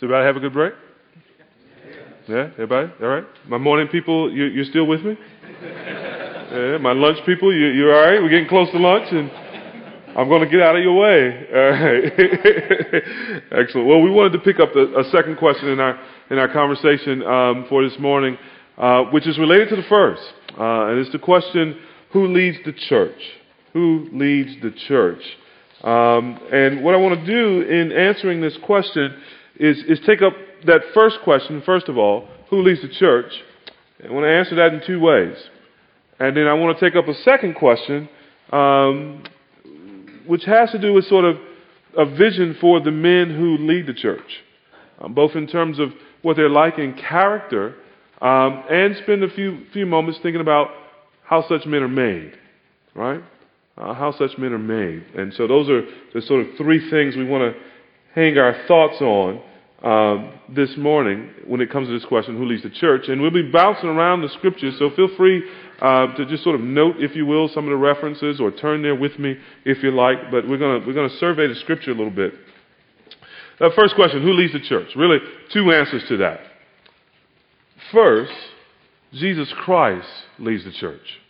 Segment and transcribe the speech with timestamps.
[0.00, 0.72] So everybody have a good break?
[2.26, 2.92] Yeah, everybody?
[3.00, 3.24] All right?
[3.46, 5.16] My morning people, you, you're still with me?
[5.62, 8.20] Yeah, my lunch people, you, you're all right?
[8.20, 9.30] We're getting close to lunch and
[10.18, 11.46] I'm going to get out of your way.
[11.48, 12.04] All right.
[13.62, 13.86] Excellent.
[13.86, 17.66] Well, we wanted to pick up a second question in our, in our conversation um,
[17.68, 18.36] for this morning,
[18.76, 20.22] uh, which is related to the first.
[20.58, 21.78] Uh, and it's the question,
[22.12, 23.20] who leads the church?
[23.74, 25.22] Who leads the church?
[25.84, 29.22] Um, and what I want to do in answering this question
[29.56, 30.32] is, is take up
[30.66, 33.32] that first question, first of all, who leads the church?
[34.02, 35.36] I want to answer that in two ways.
[36.18, 38.08] And then I want to take up a second question,
[38.52, 39.24] um,
[40.26, 41.36] which has to do with sort of
[41.96, 44.42] a vision for the men who lead the church,
[45.00, 45.90] um, both in terms of
[46.22, 47.74] what they're like in character,
[48.20, 50.68] um, and spend a few few moments thinking about
[51.24, 52.32] how such men are made,
[52.94, 53.22] right?
[53.76, 55.04] Uh, how such men are made.
[55.16, 55.82] And so those are
[56.14, 57.60] the sort of three things we want to
[58.14, 59.42] hang our thoughts on
[59.82, 63.08] um, this morning when it comes to this question, who leads the church?
[63.08, 65.42] And we'll be bouncing around the scriptures, so feel free
[65.80, 68.82] uh, to just sort of note, if you will, some of the references or turn
[68.82, 70.30] there with me if you like.
[70.30, 72.32] But we're going we're gonna survey the scripture a little bit.
[73.60, 74.88] Uh, first question, who leads the church?
[74.96, 75.18] Really,
[75.52, 76.40] two answers to that.
[77.92, 78.32] First,
[79.12, 81.20] Jesus Christ leads the church.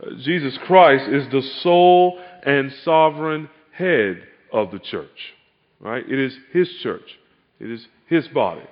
[0.00, 5.34] Uh, Jesus Christ is the sole and sovereign head of the church.
[5.80, 6.04] Right?
[6.08, 7.18] It is his church.
[7.60, 8.66] It is his body.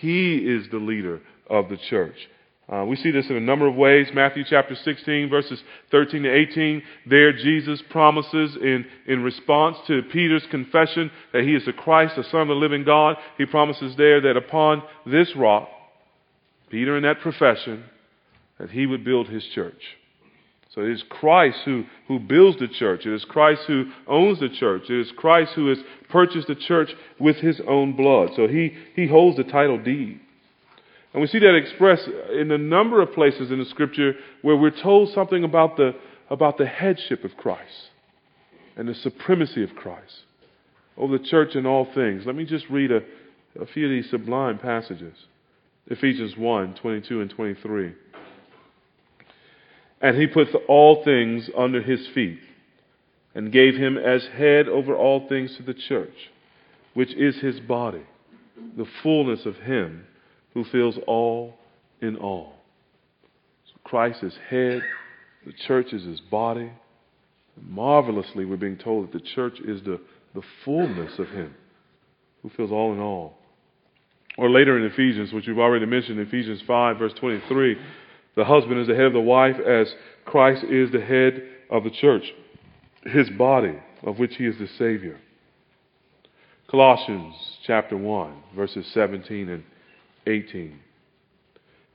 [0.00, 2.16] He is the leader of the church.
[2.70, 4.08] Uh, we see this in a number of ways.
[4.12, 6.82] Matthew chapter 16, verses 13 to 18.
[7.06, 12.24] There, Jesus promises in, in response to Peter's confession that he is the Christ, the
[12.24, 13.16] Son of the living God.
[13.38, 15.68] He promises there that upon this rock,
[16.68, 17.84] Peter in that profession,
[18.58, 19.80] that he would build his church.
[20.78, 23.04] So it is Christ who, who builds the church.
[23.04, 24.82] It is Christ who owns the church.
[24.88, 28.30] It is Christ who has purchased the church with his own blood.
[28.36, 30.20] So he, he holds the title deed.
[31.12, 34.12] And we see that expressed in a number of places in the scripture
[34.42, 35.96] where we're told something about the,
[36.30, 37.88] about the headship of Christ
[38.76, 40.14] and the supremacy of Christ
[40.96, 42.22] over the church in all things.
[42.24, 43.00] Let me just read a,
[43.60, 45.16] a few of these sublime passages.
[45.88, 47.94] Ephesians 1 22 and 23.
[50.00, 52.38] And he put all things under his feet
[53.34, 56.14] and gave him as head over all things to the church,
[56.94, 58.02] which is his body,
[58.76, 60.04] the fullness of him
[60.54, 61.54] who fills all
[62.00, 62.54] in all.
[63.66, 64.82] So Christ is head,
[65.46, 66.70] the church is his body.
[67.60, 70.00] marvelously, we're being told that the church is the,
[70.34, 71.54] the fullness of him
[72.42, 73.38] who fills all in all.
[74.36, 77.76] Or later in Ephesians, which we've already mentioned, Ephesians 5, verse 23,
[78.38, 79.92] the husband is the head of the wife as
[80.24, 82.22] Christ is the head of the church,
[83.02, 85.18] his body, of which he is the Savior.
[86.70, 87.34] Colossians
[87.66, 89.64] chapter 1, verses 17 and
[90.28, 90.78] 18.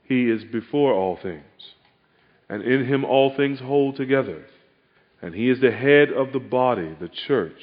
[0.04, 1.42] He is before all things,
[2.50, 4.44] and in him all things hold together.
[5.22, 7.56] And he is the head of the body, the church.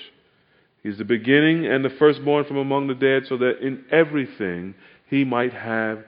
[0.82, 4.74] He is the beginning and the firstborn from among the dead, so that in everything
[5.08, 6.04] he might have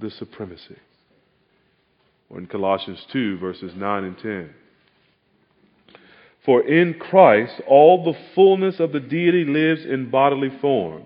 [0.00, 0.76] the supremacy.
[2.28, 4.50] Or in Colossians 2, verses 9 and 10.
[6.44, 11.04] For in Christ all the fullness of the deity lives in bodily form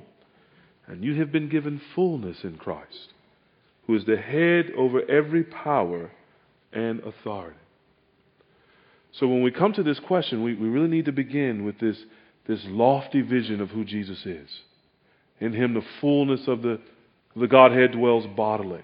[0.90, 3.12] and you have been given fullness in Christ,
[3.86, 6.10] who is the head over every power
[6.72, 7.56] and authority.
[9.12, 11.96] So when we come to this question, we, we really need to begin with this,
[12.48, 14.48] this lofty vision of who Jesus is.
[15.38, 16.80] In him, the fullness of the,
[17.36, 18.82] the Godhead dwells bodily.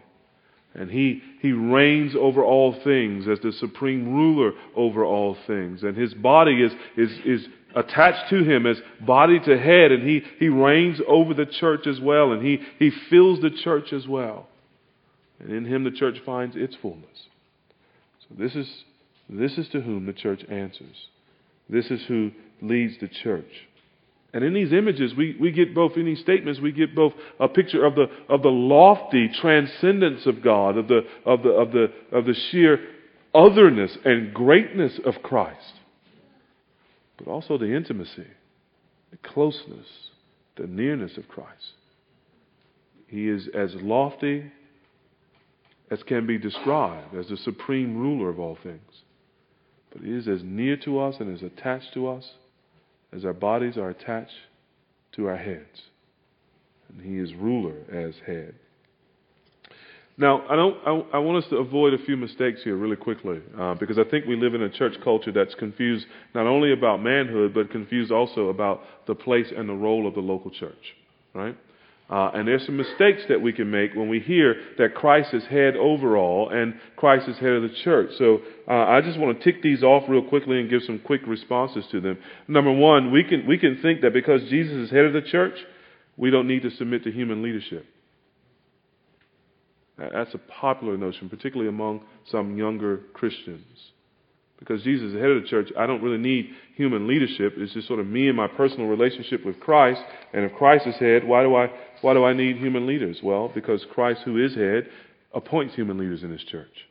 [0.78, 5.82] And he, he reigns over all things as the supreme ruler over all things.
[5.82, 10.22] And his body is, is, is attached to him as body to head, and he,
[10.38, 14.48] he reigns over the church as well, and he, he fills the church as well.
[15.40, 17.28] And in him the church finds its fullness.
[18.20, 18.84] So this is,
[19.30, 21.08] this is to whom the church answers.
[21.70, 23.66] This is who leads the church.
[24.32, 27.48] And in these images, we, we get both, in these statements, we get both a
[27.48, 31.92] picture of the, of the lofty transcendence of God, of the, of the, of the,
[32.12, 32.78] of the sheer
[33.34, 35.74] otherness and greatness of Christ
[37.16, 38.26] but also the intimacy,
[39.10, 39.86] the closeness,
[40.56, 41.74] the nearness of Christ.
[43.06, 44.50] He is as lofty
[45.90, 48.80] as can be described as the supreme ruler of all things.
[49.92, 52.28] But he is as near to us and as attached to us
[53.12, 54.32] as our bodies are attached
[55.12, 55.82] to our heads.
[56.88, 58.54] And he is ruler as head.
[60.18, 63.40] Now, I, don't, I, I, want us to avoid a few mistakes here really quickly
[63.58, 67.02] uh, because I think we live in a church culture that's confused not only about
[67.02, 70.94] manhood, but confused also about the place and the role of the local church.
[71.34, 71.56] Right?
[72.08, 75.44] Uh, and there's some mistakes that we can make when we hear that Christ is
[75.46, 78.10] head over all and Christ is head of the church.
[78.16, 81.22] So uh, I just want to tick these off real quickly and give some quick
[81.26, 82.18] responses to them.
[82.46, 85.54] Number one, we can we can think that because Jesus is head of the church,
[86.16, 87.84] we don't need to submit to human leadership.
[89.98, 93.66] That's a popular notion, particularly among some younger Christians.
[94.58, 97.54] Because Jesus is the head of the church, I don't really need human leadership.
[97.56, 100.00] It's just sort of me and my personal relationship with Christ.
[100.32, 101.70] And if Christ is head, why do I
[102.02, 103.18] why do I need human leaders?
[103.22, 104.88] Well, because Christ, who is head,
[105.34, 106.86] appoints human leaders in his church.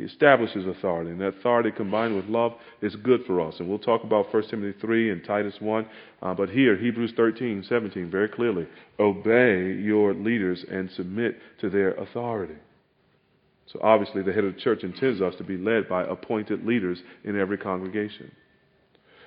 [0.00, 3.56] He establishes authority, and that authority combined with love is good for us.
[3.58, 5.86] And we'll talk about 1 Timothy 3 and Titus 1.
[6.22, 8.66] Uh, but here, Hebrews 13, 17, very clearly,
[8.98, 12.54] obey your leaders and submit to their authority.
[13.66, 16.98] So obviously, the head of the church intends us to be led by appointed leaders
[17.22, 18.32] in every congregation.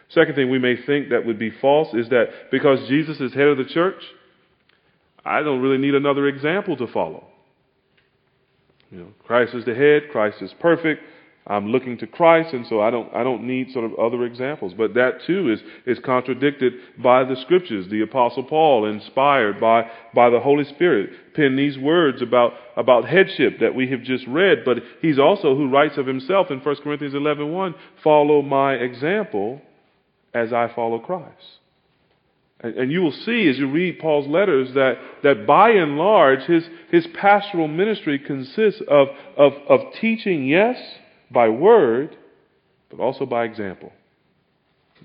[0.09, 3.47] Second thing we may think that would be false is that because Jesus is head
[3.47, 4.01] of the church,
[5.25, 7.27] I don't really need another example to follow.
[8.91, 11.01] You know, Christ is the head, Christ is perfect.
[11.45, 14.73] I'm looking to Christ, and so I don't, I don't need sort of other examples.
[14.77, 17.87] But that too is, is contradicted by the scriptures.
[17.89, 23.59] The apostle Paul, inspired by, by the Holy Spirit, penned these words about, about headship
[23.59, 24.59] that we have just read.
[24.63, 29.61] But he's also who writes of himself in 1 Corinthians 11.1, follow my example
[30.33, 31.59] as I follow Christ.
[32.63, 36.63] And, you will see as you read Paul's letters that, that by and large his,
[36.91, 40.77] his pastoral ministry consists of, of, of teaching, yes,
[41.29, 42.15] by word,
[42.89, 43.91] but also by example.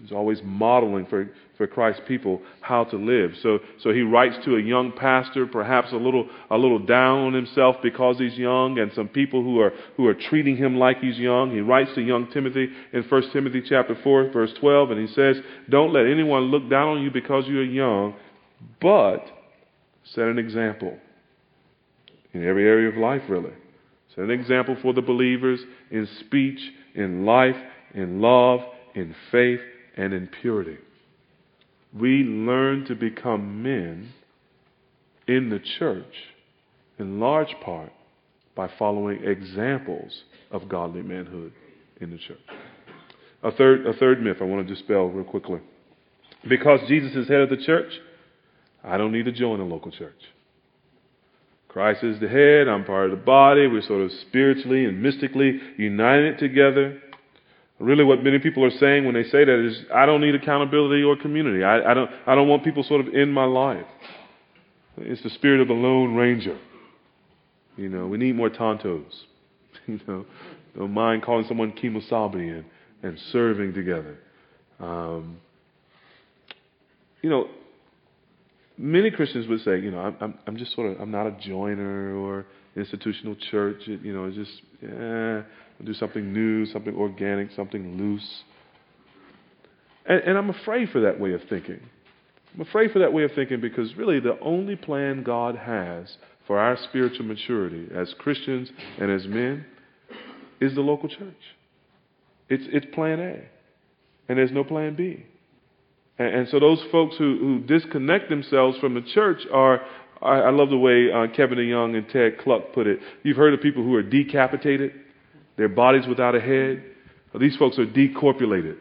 [0.00, 3.32] He's always modeling for, for Christ's people how to live.
[3.42, 7.34] So, so he writes to a young pastor, perhaps a little, a little down on
[7.34, 11.18] himself because he's young, and some people who are, who are treating him like he's
[11.18, 11.50] young.
[11.50, 15.36] He writes to young Timothy in 1 Timothy chapter 4, verse 12, and he says,
[15.68, 18.14] Don't let anyone look down on you because you're young,
[18.80, 19.26] but
[20.14, 20.96] set an example
[22.32, 23.52] in every area of life, really.
[24.14, 26.60] Set an example for the believers in speech,
[26.94, 27.56] in life,
[27.94, 28.60] in love,
[28.94, 29.60] in faith,
[29.96, 30.78] and in purity.
[31.92, 34.10] We learn to become men
[35.26, 36.14] in the church
[36.98, 37.92] in large part
[38.54, 41.52] by following examples of godly manhood
[42.00, 42.38] in the church.
[43.42, 45.60] A third, a third myth I want to dispel real quickly.
[46.48, 47.92] Because Jesus is head of the church,
[48.82, 50.20] I don't need to join a local church.
[51.68, 55.60] Christ is the head, I'm part of the body, we're sort of spiritually and mystically
[55.76, 57.00] united together.
[57.80, 61.04] Really, what many people are saying when they say that is, I don't need accountability
[61.04, 61.62] or community.
[61.62, 63.86] I, I, don't, I don't want people sort of in my life.
[64.96, 66.58] It's the spirit of the Lone Ranger.
[67.76, 69.04] You know, we need more Tontos.
[69.86, 70.26] You know,
[70.76, 72.64] don't mind calling someone Kemosabe and,
[73.02, 74.18] and serving together.
[74.78, 75.38] Um,
[77.22, 77.48] you know,
[78.76, 81.30] many Christians would say, you know, I'm, I'm, I'm just sort of, I'm not a
[81.40, 82.44] joiner or
[82.76, 83.80] institutional church.
[83.86, 85.42] You know, it's just, yeah
[85.84, 88.42] do something new, something organic, something loose.
[90.06, 91.80] And, and I'm afraid for that way of thinking.
[92.54, 96.16] I'm afraid for that way of thinking because really the only plan God has
[96.46, 99.66] for our spiritual maturity as Christians and as men
[100.60, 101.36] is the local church.
[102.48, 103.44] It's, it's plan A.
[104.28, 105.24] And there's no plan B.
[106.18, 109.82] And, and so those folks who, who disconnect themselves from the church are,
[110.22, 112.98] I, I love the way uh, Kevin DeYoung and Ted Kluck put it.
[113.22, 114.92] You've heard of people who are decapitated
[115.58, 116.82] their bodies without a head.
[117.38, 118.76] These folks are decorpulated.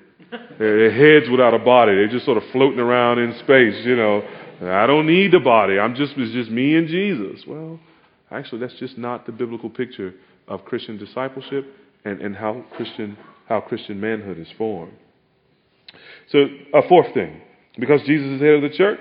[0.58, 1.96] Their heads without a body.
[1.96, 4.24] They're just sort of floating around in space, you know.
[4.62, 5.78] I don't need the body.
[5.78, 7.46] I'm just it's just me and Jesus.
[7.46, 7.80] Well,
[8.32, 10.14] actually that's just not the biblical picture
[10.48, 11.66] of Christian discipleship
[12.06, 13.18] and, and how Christian
[13.48, 14.94] how Christian manhood is formed.
[16.32, 17.42] So a fourth thing,
[17.80, 19.00] because Jesus is head of the church,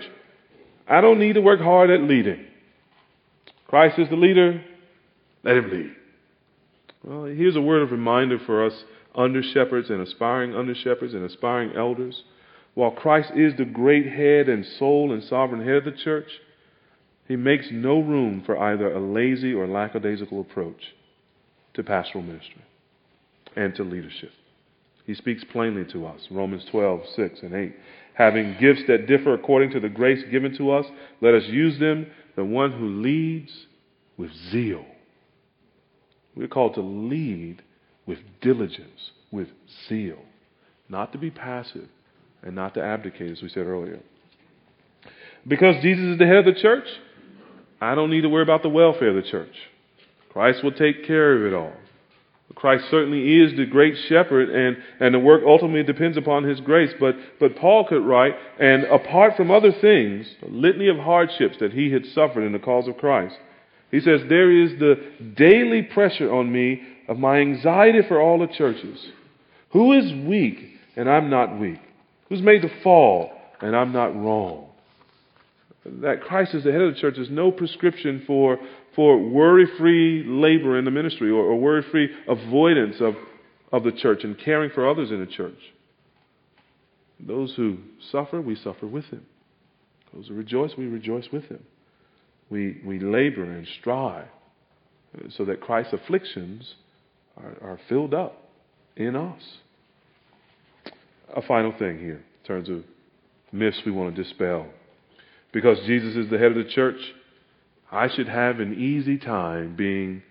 [0.88, 2.46] I don't need to work hard at leading.
[3.66, 4.62] Christ is the leader,
[5.42, 5.90] let him lead.
[7.06, 8.84] Well, here's a word of reminder for us
[9.14, 12.24] under shepherds and aspiring under shepherds and aspiring elders.
[12.74, 16.28] While Christ is the great head and sole and sovereign head of the church,
[17.28, 20.94] he makes no room for either a lazy or lackadaisical approach
[21.74, 22.64] to pastoral ministry
[23.54, 24.32] and to leadership.
[25.06, 26.20] He speaks plainly to us.
[26.28, 27.76] Romans 12, 6 and 8.
[28.14, 30.86] Having gifts that differ according to the grace given to us,
[31.20, 32.08] let us use them.
[32.34, 33.52] The one who leads
[34.16, 34.84] with zeal
[36.36, 37.62] we're called to lead
[38.06, 39.48] with diligence, with
[39.88, 40.18] zeal,
[40.88, 41.88] not to be passive
[42.42, 44.00] and not to abdicate, as we said earlier.
[45.46, 46.86] Because Jesus is the head of the church,
[47.80, 49.54] I don't need to worry about the welfare of the church.
[50.32, 51.72] Christ will take care of it all.
[52.54, 56.92] Christ certainly is the great shepherd, and, and the work ultimately depends upon his grace.
[56.98, 61.72] But, but Paul could write, and apart from other things, a litany of hardships that
[61.72, 63.36] he had suffered in the cause of Christ,
[63.96, 64.96] he says, There is the
[65.38, 69.02] daily pressure on me of my anxiety for all the churches.
[69.70, 70.58] Who is weak,
[70.96, 71.78] and I'm not weak?
[72.28, 74.68] Who's made to fall, and I'm not wrong?
[75.86, 78.58] That Christ is the head of the church is no prescription for
[78.94, 83.14] for worry free labor in the ministry or, or worry free avoidance of,
[83.72, 85.58] of the church and caring for others in the church.
[87.18, 87.78] Those who
[88.10, 89.24] suffer, we suffer with him.
[90.12, 91.62] Those who rejoice, we rejoice with him.
[92.50, 94.28] We, we labor and strive
[95.30, 96.74] so that Christ's afflictions
[97.36, 98.50] are, are filled up
[98.96, 99.42] in us.
[101.34, 102.84] A final thing here in terms of
[103.52, 104.66] myths we want to dispel.
[105.52, 107.00] Because Jesus is the head of the church,
[107.90, 110.22] I should have an easy time being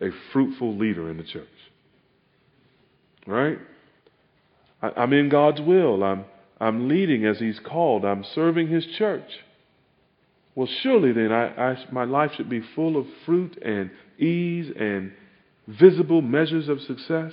[0.00, 1.48] a fruitful leader in the church.
[3.26, 3.58] Right?
[4.82, 6.02] I, am in God's will.
[6.02, 6.24] I'm,
[6.60, 8.04] I'm leading as He's called.
[8.04, 9.28] I'm serving His church.
[10.60, 15.10] Well, surely then I, I, my life should be full of fruit and ease and
[15.66, 17.32] visible measures of success.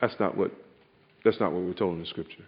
[0.00, 0.50] That's not what,
[1.24, 2.42] that's not what we're told in the Scripture.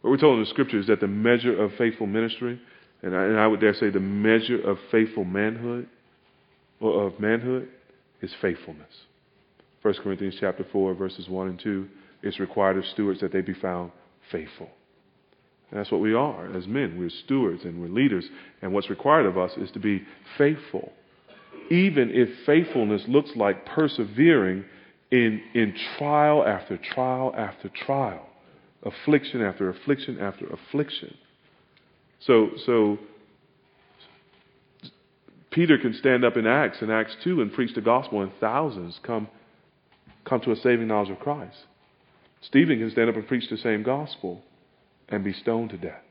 [0.00, 2.60] What we're told in the Scripture is that the measure of faithful ministry
[3.04, 5.88] and I, and I would dare say the measure of faithful manhood,
[6.80, 7.68] or of manhood,
[8.20, 8.90] is faithfulness.
[9.82, 11.86] 1 Corinthians chapter 4, verses 1 and 2,
[12.24, 13.92] it's required of stewards that they be found
[14.32, 14.68] faithful.
[15.70, 16.96] And that's what we are as men.
[16.98, 18.24] We're stewards and we're leaders.
[18.60, 20.02] And what's required of us is to be
[20.36, 20.92] faithful.
[21.70, 24.64] Even if faithfulness looks like persevering
[25.12, 28.26] in, in trial after trial after trial,
[28.82, 31.16] affliction after affliction after affliction.
[32.20, 32.98] So, so
[35.50, 38.98] Peter can stand up in Acts, in Acts 2, and preach the gospel, and thousands
[39.04, 39.28] come,
[40.24, 41.56] come to a saving knowledge of Christ.
[42.42, 44.42] Stephen can stand up and preach the same gospel
[45.10, 46.02] and be stoned to death.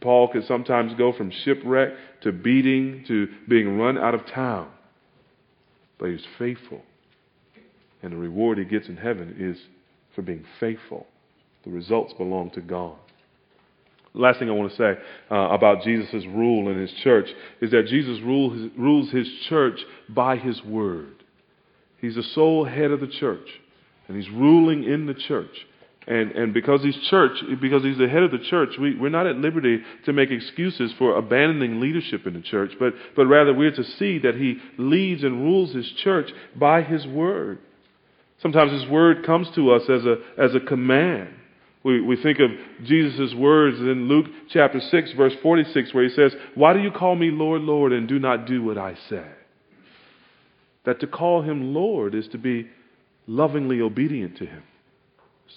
[0.00, 1.92] Paul could sometimes go from shipwreck
[2.22, 4.68] to beating to being run out of town.
[5.98, 6.82] But he's faithful.
[8.02, 9.58] And the reward he gets in heaven is
[10.14, 11.06] for being faithful.
[11.64, 12.96] The results belong to God.
[14.14, 17.28] Last thing I want to say uh, about Jesus' rule in his church
[17.60, 21.24] is that Jesus rule his, rules his church by his word.
[22.00, 23.46] He's the sole head of the church,
[24.06, 25.66] and he's ruling in the church.
[26.08, 29.26] And, and because he's church, because he's the head of the church, we, we're not
[29.26, 33.76] at liberty to make excuses for abandoning leadership in the church, but, but rather we're
[33.76, 37.58] to see that he leads and rules his church by his word.
[38.40, 41.28] Sometimes his word comes to us as a, as a command.
[41.84, 42.50] We, we think of
[42.84, 47.16] Jesus' words in Luke chapter 6, verse 46, where he says, Why do you call
[47.16, 49.26] me Lord, Lord, and do not do what I say?
[50.86, 52.68] That to call him Lord is to be
[53.26, 54.62] lovingly obedient to him,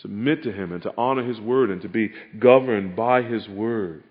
[0.01, 4.03] submit to him, and to honor his word, and to be governed by his word.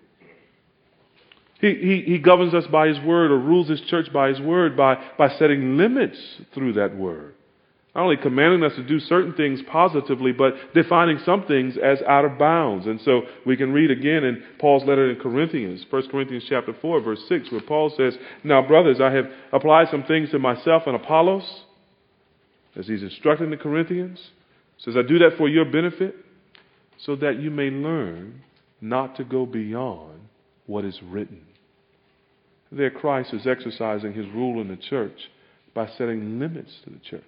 [1.61, 4.75] He, he, he governs us by his word or rules his church by his word
[4.75, 6.17] by, by setting limits
[6.53, 7.35] through that word.
[7.93, 12.23] Not only commanding us to do certain things positively, but defining some things as out
[12.23, 12.87] of bounds.
[12.87, 17.01] And so we can read again in Paul's letter in Corinthians, 1 Corinthians chapter 4,
[17.01, 20.95] verse 6, where Paul says, Now, brothers, I have applied some things to myself and
[20.95, 21.65] Apollos,
[22.77, 24.19] as he's instructing the Corinthians.
[24.83, 26.15] Says, I do that for your benefit,
[27.05, 28.41] so that you may learn
[28.79, 30.19] not to go beyond
[30.65, 31.41] what is written.
[32.71, 35.29] There, Christ is exercising his rule in the church
[35.73, 37.23] by setting limits to the church.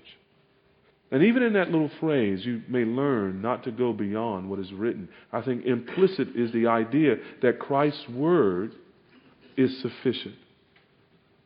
[1.11, 4.71] And even in that little phrase, you may learn not to go beyond what is
[4.71, 5.09] written.
[5.31, 8.73] I think implicit is the idea that Christ's word
[9.55, 10.35] is sufficient.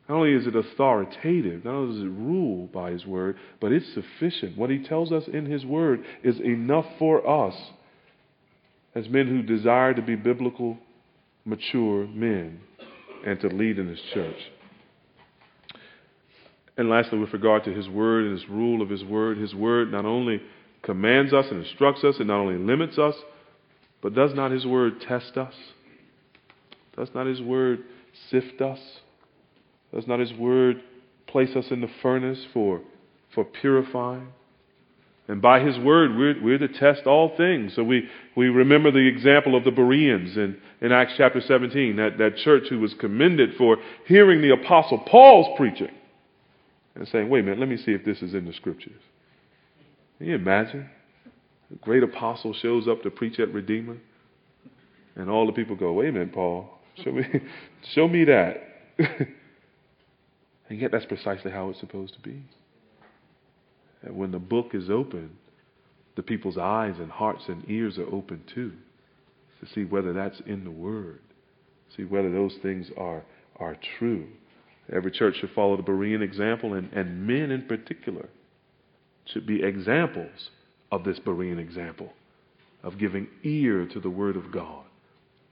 [0.07, 3.93] Not only is it authoritative, not only does it rule by his word, but it's
[3.93, 4.57] sufficient.
[4.57, 7.55] What he tells us in his word is enough for us
[8.95, 10.77] as men who desire to be biblical,
[11.45, 12.61] mature men
[13.25, 14.37] and to lead in his church.
[16.77, 19.91] And lastly, with regard to His Word and His rule of His Word, His Word
[19.91, 20.41] not only
[20.83, 23.15] commands us and instructs us, and not only limits us,
[24.01, 25.55] but does not His Word test us?
[26.95, 27.79] Does not His Word
[28.29, 28.79] sift us?
[29.97, 30.83] Does not His Word
[31.25, 32.81] place us in the furnace for,
[33.33, 34.27] for purifying?
[35.27, 37.73] And by His Word, we're, we're to test all things.
[37.75, 42.19] So we, we remember the example of the Bereans in, in Acts chapter 17, that,
[42.19, 45.89] that church who was commended for hearing the Apostle Paul's preaching
[46.93, 49.01] and saying, wait a minute, let me see if this is in the scriptures.
[50.19, 50.87] Can you imagine?
[51.73, 53.97] A great apostle shows up to preach at Redeemer,
[55.15, 56.69] and all the people go, wait a minute, Paul,
[57.03, 57.23] show me,
[57.95, 58.57] show me that.
[60.69, 62.43] and yet that's precisely how it's supposed to be.
[64.01, 65.31] And when the book is open,
[66.15, 68.73] the people's eyes and hearts and ears are open too
[69.59, 71.19] to see whether that's in the Word,
[71.95, 73.23] see whether those things are,
[73.57, 74.27] are true.
[74.91, 78.29] Every church should follow the Berean example, and, and men in particular
[79.25, 80.49] should be examples
[80.91, 82.13] of this Berean example
[82.83, 84.85] of giving ear to the Word of God,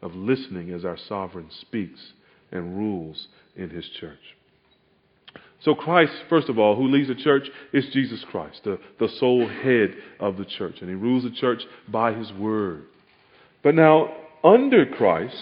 [0.01, 1.99] of listening as our sovereign speaks
[2.51, 4.19] and rules in His church.
[5.61, 9.47] So, Christ, first of all, who leads the church, is Jesus Christ, the, the sole
[9.47, 10.77] head of the church.
[10.81, 12.83] And He rules the church by His Word.
[13.63, 15.35] But now, under Christ,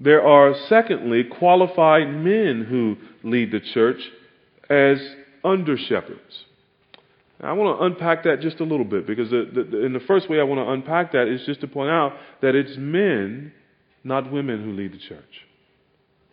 [0.00, 2.96] there are, secondly, qualified men who
[3.28, 4.00] lead the church
[4.70, 4.98] as
[5.44, 6.44] under shepherds.
[7.42, 10.30] I want to unpack that just a little bit because the, the, in the first
[10.30, 13.52] way I want to unpack that is just to point out that it's men,
[14.04, 15.24] not women, who lead the church.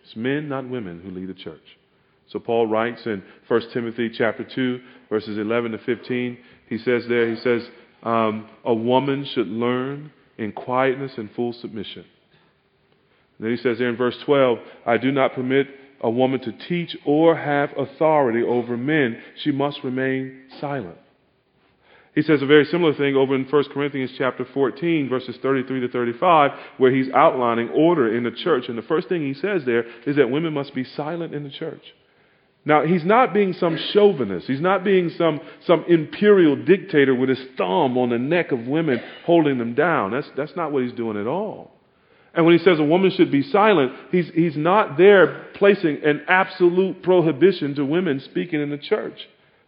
[0.03, 1.63] It's men, not women, who lead the church.
[2.31, 7.29] So Paul writes in 1 Timothy chapter 2, verses 11 to 15, he says there,
[7.29, 7.67] he says,
[8.03, 12.05] um, a woman should learn in quietness and full submission.
[13.37, 15.67] And then he says there in verse 12, I do not permit
[16.01, 19.21] a woman to teach or have authority over men.
[19.43, 20.97] She must remain silent.
[22.15, 25.87] He says a very similar thing over in 1 Corinthians chapter 14, verses 33 to
[25.89, 28.65] 35, where he's outlining order in the church.
[28.67, 31.49] And the first thing he says there is that women must be silent in the
[31.49, 31.83] church.
[32.65, 34.47] Now, he's not being some chauvinist.
[34.47, 39.01] He's not being some, some imperial dictator with his thumb on the neck of women
[39.25, 40.11] holding them down.
[40.11, 41.71] That's, that's not what he's doing at all.
[42.33, 46.23] And when he says a woman should be silent, he's, he's not there placing an
[46.27, 49.17] absolute prohibition to women speaking in the church.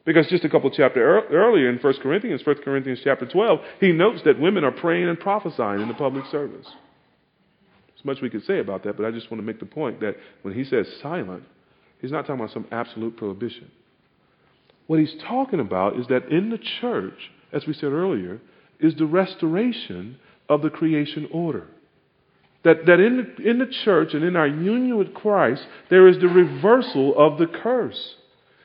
[0.06, 4.22] Because just a couple chapters earlier in 1 Corinthians, 1 Corinthians chapter 12, he notes
[4.26, 6.68] that women are praying and prophesying in the public service.
[7.88, 10.00] There's much we could say about that, but I just want to make the point
[10.02, 11.44] that when he says silent,
[12.02, 13.70] He's not talking about some absolute prohibition.
[14.88, 18.42] What he's talking about is that in the church, as we said earlier,
[18.80, 20.18] is the restoration
[20.50, 21.68] of the creation order.
[22.64, 26.18] That, that in, the, in the church and in our union with Christ, there is
[26.20, 28.16] the reversal of the curse.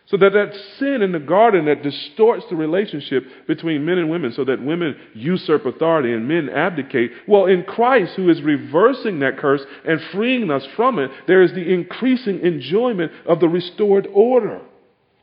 [0.06, 4.32] So that that sin in the garden that distorts the relationship between men and women
[4.32, 7.10] so that women usurp authority and men abdicate.
[7.26, 11.52] Well, in Christ, who is reversing that curse and freeing us from it, there is
[11.52, 14.60] the increasing enjoyment of the restored order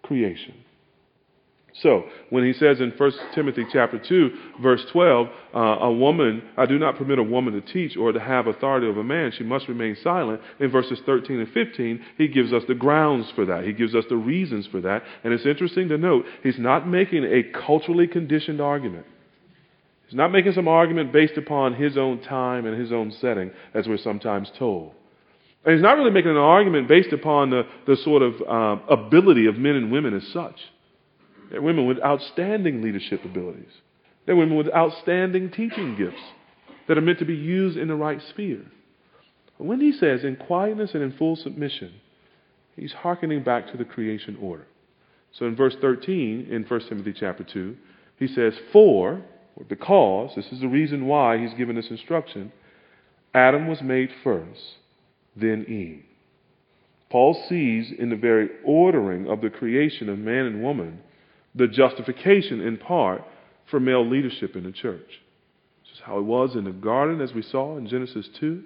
[0.02, 0.54] creation.
[1.82, 4.32] So, when he says in 1 Timothy chapter 2,
[4.62, 8.20] verse 12, uh, a woman, I do not permit a woman to teach or to
[8.20, 9.32] have authority over a man.
[9.36, 10.40] She must remain silent.
[10.60, 13.64] In verses 13 and 15, he gives us the grounds for that.
[13.64, 15.02] He gives us the reasons for that.
[15.24, 19.08] And it's interesting to note, he's not making a culturally conditioned argument.
[20.06, 23.88] He's not making some argument based upon his own time and his own setting, as
[23.88, 24.92] we're sometimes told.
[25.66, 29.48] And he's not really making an argument based upon the, the sort of um, ability
[29.48, 30.60] of men and women as such.
[31.54, 33.70] They're women with outstanding leadership abilities.
[34.26, 36.24] They're women with outstanding teaching gifts
[36.88, 38.66] that are meant to be used in the right sphere.
[39.60, 41.94] When he says in quietness and in full submission,
[42.76, 44.66] he's hearkening back to the creation order.
[45.32, 47.76] So in verse 13 in 1 Timothy chapter 2,
[48.18, 49.22] he says, For,
[49.56, 52.52] or because, this is the reason why he's given this instruction,
[53.36, 54.78] Adam was made first,
[55.36, 56.04] then Eve.
[57.12, 60.98] Paul sees in the very ordering of the creation of man and woman
[61.56, 63.24] the justification in part
[63.70, 65.08] for male leadership in the church.
[65.84, 68.63] This is how it was in the garden, as we saw in Genesis 2.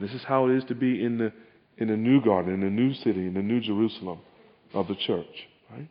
[0.00, 1.32] This is how it is to be in the,
[1.78, 4.20] in the new garden, in the new city, in the new Jerusalem
[4.72, 5.48] of the church.
[5.70, 5.88] Right?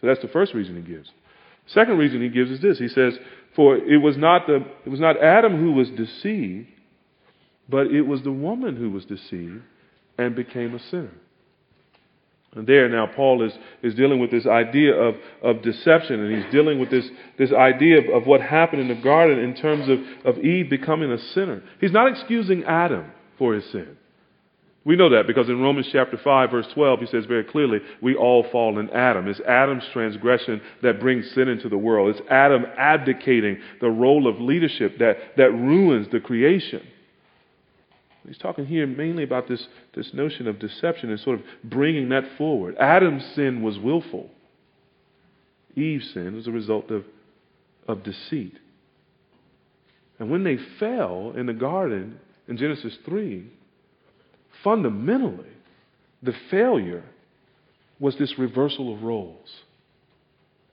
[0.00, 1.10] So that's the first reason he gives.
[1.68, 2.78] Second reason he gives is this.
[2.78, 3.18] He says,
[3.54, 6.68] For it was not the it was not Adam who was deceived,
[7.68, 9.62] but it was the woman who was deceived
[10.18, 11.12] and became a sinner.
[12.56, 16.50] And there now Paul is, is dealing with this idea of, of deception and he's
[16.50, 17.06] dealing with this,
[17.38, 21.12] this idea of, of what happened in the garden in terms of, of Eve becoming
[21.12, 21.62] a sinner.
[21.80, 23.98] He's not excusing Adam for his sin.
[24.86, 28.14] We know that because in Romans chapter 5 verse 12 he says very clearly, we
[28.14, 29.28] all fall in Adam.
[29.28, 32.16] It's Adam's transgression that brings sin into the world.
[32.16, 36.86] It's Adam abdicating the role of leadership that, that ruins the creation.
[38.26, 42.24] He's talking here mainly about this, this notion of deception and sort of bringing that
[42.36, 42.76] forward.
[42.76, 44.30] Adam's sin was willful.
[45.74, 47.04] Eve's sin was a result of,
[47.86, 48.54] of deceit.
[50.18, 53.48] And when they fell in the garden in Genesis 3,
[54.64, 55.50] fundamentally,
[56.22, 57.04] the failure
[58.00, 59.48] was this reversal of roles.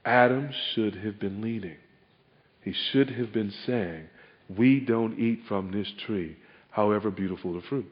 [0.06, 1.78] Adam should have been leading.
[2.62, 4.06] He should have been saying,
[4.50, 6.38] We don't eat from this tree
[6.74, 7.86] however beautiful the fruit.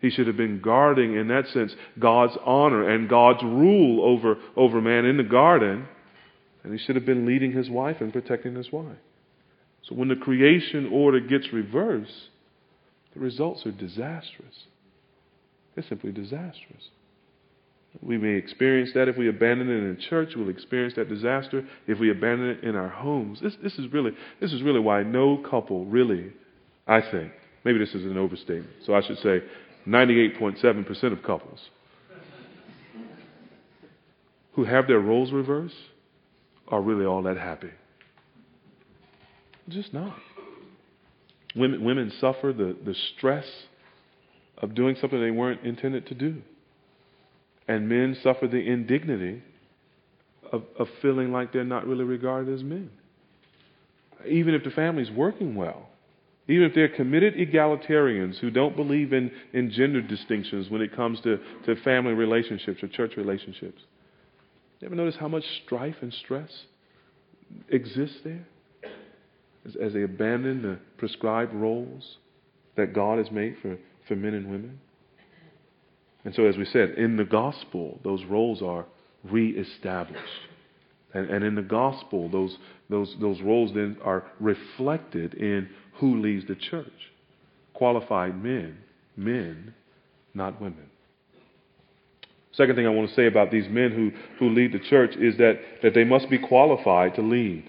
[0.00, 4.80] He should have been guarding, in that sense, God's honor and God's rule over, over
[4.80, 5.86] man in the garden.
[6.62, 8.98] And he should have been leading his wife and protecting his wife.
[9.82, 12.28] So when the creation order gets reversed,
[13.14, 14.66] the results are disastrous.
[15.74, 16.90] They're simply disastrous.
[18.02, 20.34] We may experience that if we abandon it in church.
[20.36, 23.40] We'll experience that disaster if we abandon it in our homes.
[23.40, 26.32] This, this is really this is really why no couple really,
[26.86, 27.32] I think,
[27.66, 28.70] maybe this is an overstatement.
[28.86, 29.42] So I should say,
[29.88, 31.58] 98.7% of couples
[34.52, 35.74] who have their roles reversed
[36.68, 37.70] are really all that happy.
[39.68, 40.16] Just not.
[41.56, 43.46] Women, women suffer the, the stress
[44.58, 46.42] of doing something they weren't intended to do.
[47.66, 49.42] And men suffer the indignity
[50.52, 52.90] of, of feeling like they're not really regarded as men.
[54.24, 55.88] Even if the family's working well,
[56.48, 61.20] even if they're committed egalitarians who don't believe in, in gender distinctions when it comes
[61.22, 63.82] to, to family relationships or church relationships.
[64.80, 66.50] You ever notice how much strife and stress
[67.68, 68.46] exists there?
[69.66, 72.18] As, as they abandon the prescribed roles
[72.76, 74.78] that God has made for, for men and women.
[76.24, 78.86] And so, as we said, in the gospel, those roles are
[79.24, 80.22] reestablished.
[81.14, 82.56] And, and in the gospel, those,
[82.90, 86.92] those, those roles then are reflected in who leads the church.
[87.74, 88.78] Qualified men,
[89.16, 89.74] men,
[90.34, 90.90] not women.
[92.52, 95.36] Second thing I want to say about these men who, who lead the church is
[95.36, 97.68] that, that they must be qualified to lead.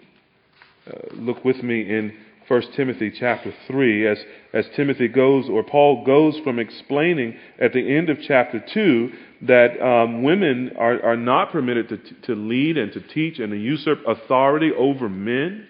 [0.88, 2.14] Uh, look with me in
[2.48, 4.18] 1 Timothy chapter 3 as,
[4.54, 9.12] as Timothy goes, or Paul goes from explaining at the end of chapter 2
[9.42, 13.58] that um, women are, are not permitted to, to lead and to teach and to
[13.58, 15.68] usurp authority over men.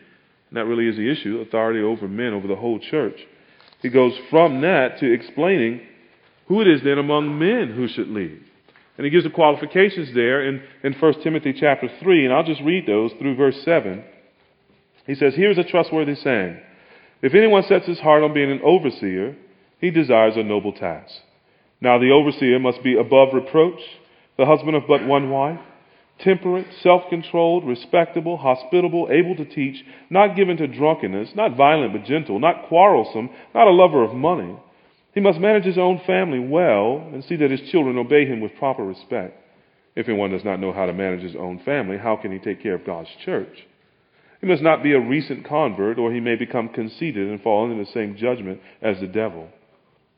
[0.49, 3.19] And that really is the issue authority over men, over the whole church.
[3.81, 5.81] He goes from that to explaining
[6.47, 8.41] who it is then among men who should lead.
[8.97, 12.61] And he gives the qualifications there in, in 1 Timothy chapter 3, and I'll just
[12.61, 14.03] read those through verse 7.
[15.05, 16.59] He says, Here's a trustworthy saying
[17.21, 19.35] if anyone sets his heart on being an overseer,
[19.79, 21.13] he desires a noble task.
[21.79, 23.79] Now the overseer must be above reproach,
[24.37, 25.59] the husband of but one wife,
[26.19, 32.39] temperate, self-controlled, respectable, hospitable, able to teach, not given to drunkenness, not violent but gentle,
[32.39, 34.55] not quarrelsome, not a lover of money.
[35.13, 38.55] He must manage his own family well and see that his children obey him with
[38.57, 39.35] proper respect.
[39.95, 42.61] If anyone does not know how to manage his own family, how can he take
[42.61, 43.65] care of God's church?
[44.41, 47.83] He must not be a recent convert, or he may become conceited and fall into
[47.83, 49.47] the same judgment as the devil.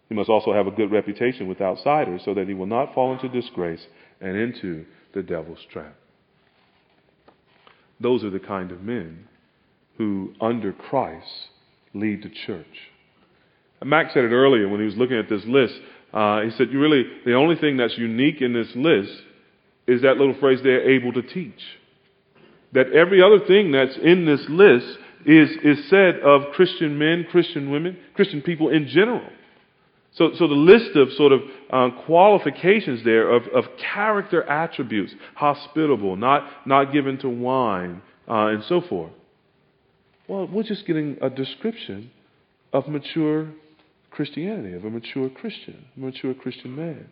[0.10, 3.14] He must also have a good reputation with outsiders so that he will not fall
[3.14, 3.86] into disgrace
[4.20, 5.96] and into the devil's trap.
[8.00, 9.28] Those are the kind of men
[9.98, 11.28] who, under Christ,
[11.94, 12.66] lead the church.
[13.84, 15.74] Max said it earlier when he was looking at this list.
[16.14, 19.12] Uh, he said, "You really, the only thing that's unique in this list
[19.88, 21.62] is that little phrase they're able to teach
[22.74, 24.86] that every other thing that's in this list
[25.26, 29.28] is, is said of Christian men, Christian women, Christian people in general.
[30.14, 36.16] So, so the list of sort of uh, qualifications there of, of character attributes, hospitable,
[36.16, 39.12] not, not given to wine, uh, and so forth.
[40.28, 42.12] Well, we're just getting a description
[42.74, 43.48] of mature
[44.12, 47.08] Christianity, of a mature Christian, a mature Christian man.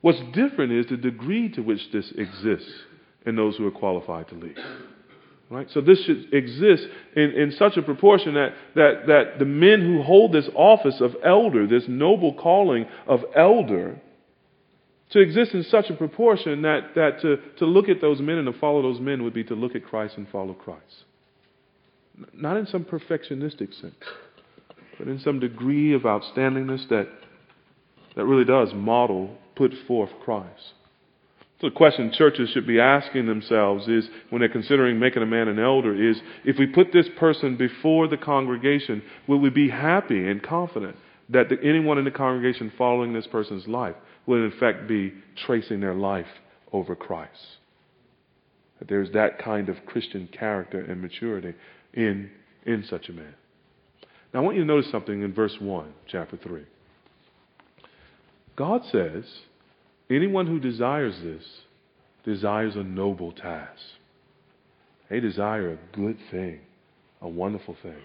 [0.00, 2.70] What's different is the degree to which this exists
[3.24, 4.56] in those who are qualified to lead.
[5.48, 5.68] Right?
[5.70, 10.02] So this should exist in, in such a proportion that, that, that the men who
[10.02, 14.00] hold this office of elder, this noble calling of elder,
[15.10, 18.52] to exist in such a proportion that, that to, to look at those men and
[18.52, 21.04] to follow those men would be to look at Christ and follow Christ.
[22.32, 23.94] Not in some perfectionistic sense,
[24.98, 27.08] but in some degree of outstandingness that,
[28.16, 30.72] that really does model, put forth Christ.
[31.60, 35.48] So the question churches should be asking themselves is, when they're considering making a man
[35.48, 40.28] an elder, is if we put this person before the congregation, will we be happy
[40.28, 40.96] and confident
[41.30, 45.14] that the, anyone in the congregation following this person's life will in fact be
[45.46, 46.26] tracing their life
[46.72, 47.56] over Christ?
[48.78, 51.54] That there's that kind of Christian character and maturity
[51.94, 52.30] in,
[52.66, 53.34] in such a man.
[54.34, 56.64] Now I want you to notice something in verse 1, chapter 3.
[58.56, 59.24] God says,
[60.10, 61.42] Anyone who desires this
[62.24, 63.80] desires a noble task.
[65.08, 66.60] They desire a good thing,
[67.22, 68.02] a wonderful thing.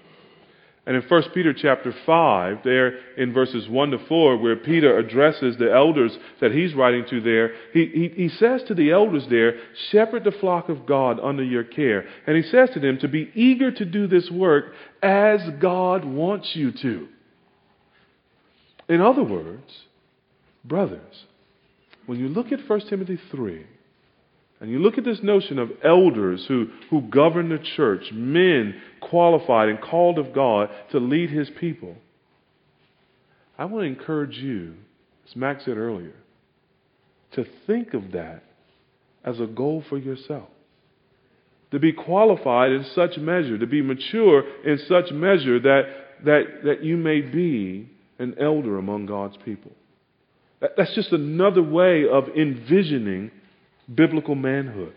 [0.86, 5.58] And in 1 Peter chapter 5, there in verses 1 to 4, where Peter addresses
[5.58, 9.60] the elders that he's writing to there, he, he, he says to the elders there,
[9.92, 12.06] Shepherd the flock of God under your care.
[12.26, 16.50] And he says to them to be eager to do this work as God wants
[16.56, 17.08] you to.
[18.90, 19.72] In other words,
[20.66, 21.26] brothers,
[22.06, 23.66] when you look at 1 Timothy 3
[24.60, 29.70] and you look at this notion of elders who, who govern the church, men qualified
[29.70, 31.96] and called of God to lead his people,
[33.58, 34.76] I want to encourage you,
[35.28, 36.16] as Max said earlier,
[37.34, 38.44] to think of that
[39.24, 40.50] as a goal for yourself.
[41.72, 45.84] To be qualified in such measure, to be mature in such measure that,
[46.26, 49.72] that, that you may be an elder among God's people.
[50.62, 53.32] That's just another way of envisioning
[53.94, 54.94] biblical manhood,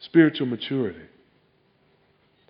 [0.00, 1.00] spiritual maturity.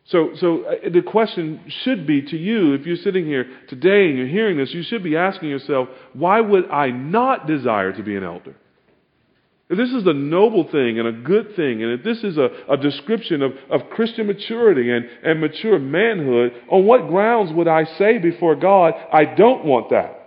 [0.07, 4.17] So, so uh, the question should be to you, if you're sitting here today and
[4.17, 8.17] you're hearing this, you should be asking yourself, why would I not desire to be
[8.17, 8.57] an elder?
[9.69, 12.49] If this is a noble thing and a good thing, and if this is a,
[12.71, 17.85] a description of, of Christian maturity and, and mature manhood, on what grounds would I
[17.99, 20.18] say before God, I don't want that?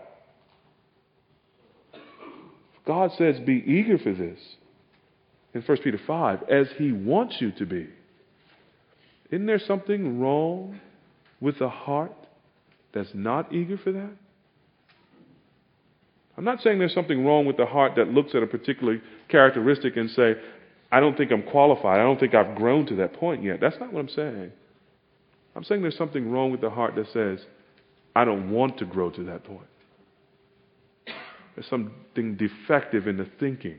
[2.86, 4.40] God says, be eager for this
[5.54, 7.88] in 1 Peter 5, as He wants you to be.
[9.30, 10.80] Isn't there something wrong
[11.40, 12.14] with a heart
[12.94, 14.12] that's not eager for that?
[16.38, 19.96] I'm not saying there's something wrong with the heart that looks at a particular characteristic
[19.98, 20.36] and say,
[20.92, 22.00] I don't think I'm qualified.
[22.00, 23.60] I don't think I've grown to that point yet.
[23.62, 24.52] That's not what I'm saying.
[25.56, 27.40] I'm saying there's something wrong with the heart that says,
[28.16, 29.68] I don't want to grow to that point.
[31.56, 33.78] There's something defective in the thinking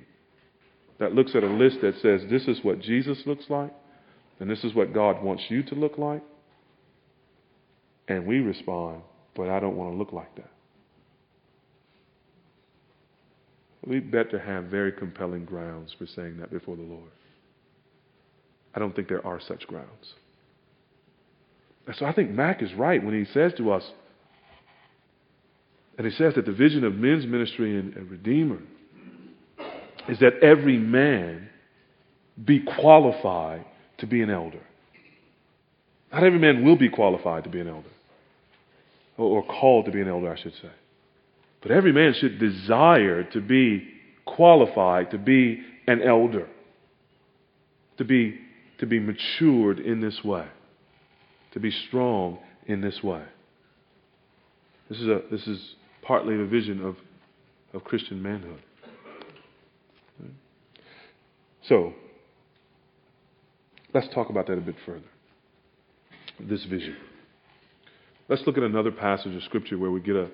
[0.98, 3.72] that looks at a list that says, this is what Jesus looks like,
[4.40, 6.22] and this is what God wants you to look like.
[8.08, 9.02] And we respond,
[9.34, 10.50] but I don't want to look like that.
[13.84, 17.10] We better have very compelling grounds for saying that before the Lord.
[18.74, 20.14] I don't think there are such grounds.
[21.94, 23.82] So I think Mac is right when he says to us,
[25.98, 28.58] and he says that the vision of men's ministry and, and Redeemer
[30.08, 31.48] is that every man
[32.42, 33.64] be qualified
[33.98, 34.60] to be an elder.
[36.12, 37.88] Not every man will be qualified to be an elder,
[39.16, 40.70] or, or called to be an elder, I should say.
[41.62, 43.88] But every man should desire to be
[44.24, 46.48] qualified to be an elder,
[47.98, 48.40] to be,
[48.78, 50.46] to be matured in this way,
[51.52, 53.22] to be strong in this way.
[54.88, 56.96] This is, a, this is partly the vision of,
[57.72, 58.60] of Christian manhood.
[61.68, 61.92] So,
[63.94, 65.00] let's talk about that a bit further.
[66.40, 66.96] This vision.
[68.28, 70.28] Let's look at another passage of Scripture where we get a,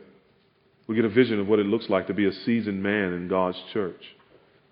[0.87, 3.29] we get a vision of what it looks like to be a seasoned man in
[3.29, 4.01] God's church.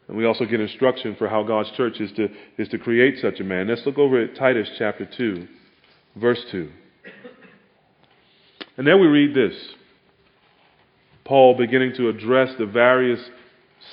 [0.08, 2.28] And we also get instruction for how God's church is to,
[2.58, 3.68] is to create such a man.
[3.68, 5.46] Let's look over at Titus chapter 2,
[6.16, 6.70] verse 2.
[8.76, 9.54] And there we read this
[11.26, 13.20] Paul beginning to address the various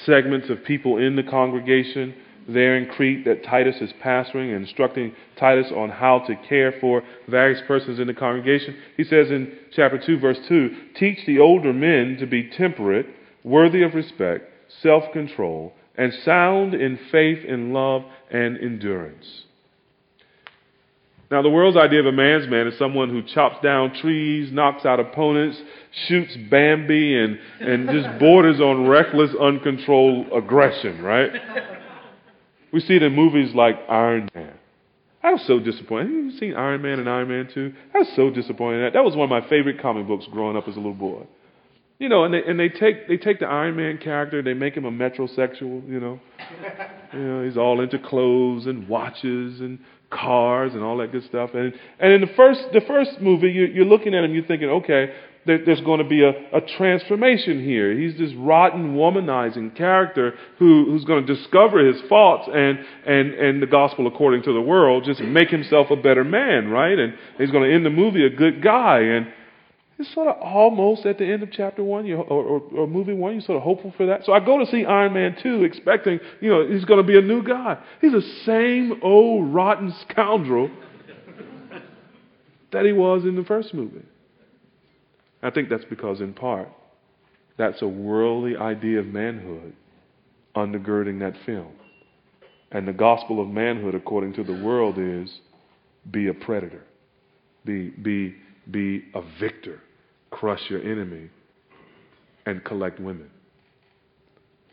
[0.06, 2.16] segments of people in the congregation
[2.48, 7.02] there in Crete that Titus is pastoring and instructing Titus on how to care for
[7.28, 8.76] various persons in the congregation.
[8.98, 13.08] He says in chapter 2, verse 2 Teach the older men to be temperate,
[13.44, 14.46] worthy of respect,
[14.82, 19.44] self control, and sound in faith, in love, and endurance.
[21.34, 24.86] Now, the world's idea of a man's man is someone who chops down trees, knocks
[24.86, 25.60] out opponents,
[26.06, 31.32] shoots Bambi, and, and just borders on reckless, uncontrolled aggression, right?
[32.72, 34.54] We see it in movies like Iron Man.
[35.24, 36.14] I was so disappointed.
[36.14, 37.74] Have you seen Iron Man and Iron Man 2?
[37.96, 38.94] I was so disappointed that.
[38.94, 41.26] That was one of my favorite comic books growing up as a little boy.
[42.04, 44.76] You know, and they and they take they take the Iron Man character, they make
[44.76, 46.20] him a metrosexual, you know.
[47.14, 51.52] you know, he's all into clothes and watches and cars and all that good stuff.
[51.54, 54.68] And and in the first the first movie, you, you're looking at him, you're thinking,
[54.68, 55.14] okay,
[55.46, 57.98] there's going to be a, a transformation here.
[57.98, 63.62] He's this rotten, womanizing character who, who's going to discover his faults and, and, and
[63.62, 66.98] the gospel according to the world, just make himself a better man, right?
[66.98, 69.00] And he's going to end the movie a good guy.
[69.00, 69.28] And
[70.04, 73.34] it's sort of almost at the end of chapter one or, or, or movie one.
[73.34, 74.26] You're sort of hopeful for that.
[74.26, 77.18] So I go to see Iron Man 2 expecting, you know, he's going to be
[77.18, 77.78] a new guy.
[78.02, 80.70] He's the same old rotten scoundrel
[82.72, 84.04] that he was in the first movie.
[85.42, 86.70] I think that's because, in part,
[87.58, 89.74] that's a worldly idea of manhood
[90.56, 91.72] undergirding that film.
[92.72, 95.40] And the gospel of manhood, according to the world, is
[96.10, 96.84] be a predator,
[97.66, 98.36] be, be,
[98.70, 99.82] be a victor,
[100.34, 101.30] crush your enemy,
[102.46, 103.30] and collect women.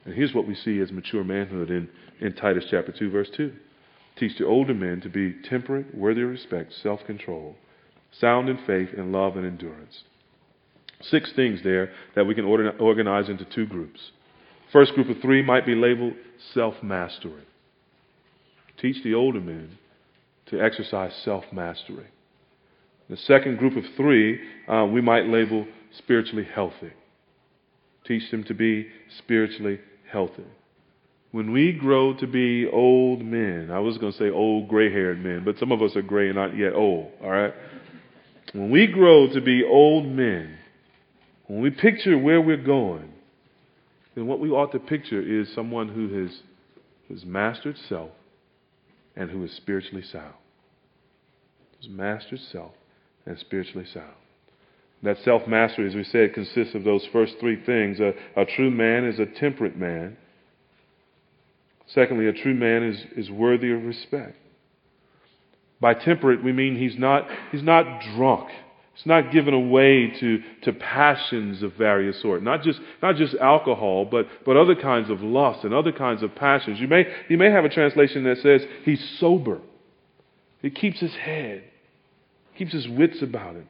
[0.05, 1.89] And here's what we see as mature manhood in,
[2.21, 3.53] in Titus chapter 2, verse 2.
[4.17, 7.57] Teach the older men to be temperate, worthy of respect, self control,
[8.19, 10.03] sound in faith, in love, and endurance.
[11.03, 14.01] Six things there that we can organize into two groups.
[14.73, 16.15] First group of three might be labeled
[16.53, 17.45] self mastery.
[18.81, 19.79] Teach the older men
[20.47, 22.09] to exercise self mastery.
[23.11, 25.67] The second group of three uh, we might label
[25.99, 26.93] spiritually healthy.
[28.07, 28.87] Teach them to be
[29.19, 30.45] spiritually healthy.
[31.33, 35.23] When we grow to be old men, I was going to say old gray haired
[35.23, 37.53] men, but some of us are gray and not yet old, all right?
[38.53, 40.57] When we grow to be old men,
[41.47, 43.13] when we picture where we're going,
[44.15, 46.41] then what we ought to picture is someone who has,
[47.09, 48.11] has mastered self
[49.17, 50.35] and who is spiritually sound.
[51.81, 52.73] Has mastered self
[53.27, 54.13] and spiritually sound.
[55.03, 58.01] That self mastery, as we said, consists of those first three things.
[58.01, 60.17] A, a true man is a temperate man.
[61.87, 64.37] Secondly, a true man is, is worthy of respect.
[65.81, 68.51] By temperate, we mean he's not, he's not drunk.
[68.95, 72.43] He's not given away to, to passions of various sort.
[72.43, 76.35] Not just, not just alcohol, but, but other kinds of lust and other kinds of
[76.35, 76.79] passions.
[76.79, 79.61] You may, you may have a translation that says he's sober.
[80.61, 81.65] He keeps his head,
[82.61, 83.67] keeps his wits about him.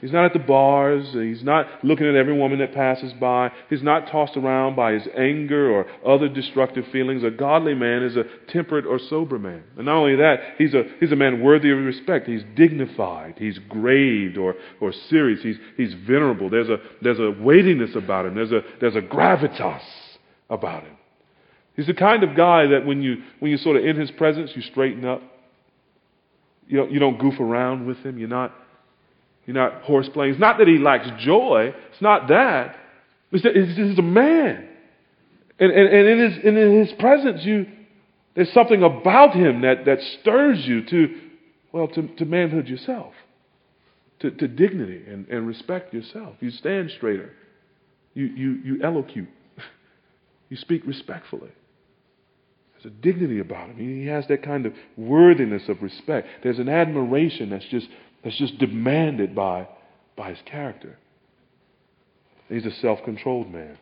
[0.00, 1.04] He's not at the bars.
[1.12, 3.50] He's not looking at every woman that passes by.
[3.70, 7.24] He's not tossed around by his anger or other destructive feelings.
[7.24, 9.64] A godly man is a temperate or sober man.
[9.76, 12.28] And not only that, he's a, he's a man worthy of respect.
[12.28, 13.34] He's dignified.
[13.36, 15.42] He's grave or, or serious.
[15.42, 16.50] He's, he's venerable.
[16.50, 18.36] There's a, there's a weightiness about him.
[18.36, 19.82] There's a, there's a gravitas
[20.48, 20.96] about him.
[21.74, 24.52] He's the kind of guy that when you, when you sort of in his presence,
[24.54, 25.22] you straighten up.
[26.68, 28.18] You don't, you don't goof around with him.
[28.18, 28.52] You're not
[29.46, 30.32] you're not horseplaying.
[30.32, 31.74] It's not that he lacks joy.
[31.92, 32.76] It's not that.
[33.32, 34.68] It's that he's a man.
[35.58, 37.66] And, and, and in, his, in his presence, you,
[38.34, 41.20] there's something about him that, that stirs you to,
[41.72, 43.14] well, to, to manhood yourself,
[44.20, 46.36] to, to dignity and, and respect yourself.
[46.40, 47.32] You stand straighter.
[48.14, 49.28] You, you, you elocute.
[50.48, 51.48] You speak respectfully.
[52.82, 53.76] There's a dignity about him.
[53.76, 56.28] He has that kind of worthiness of respect.
[56.42, 57.88] There's an admiration that's just
[58.24, 59.68] that's just demanded by,
[60.16, 60.98] by his character.
[62.48, 63.78] He's a self controlled man.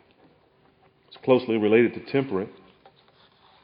[1.08, 2.48] It's closely related to temperate.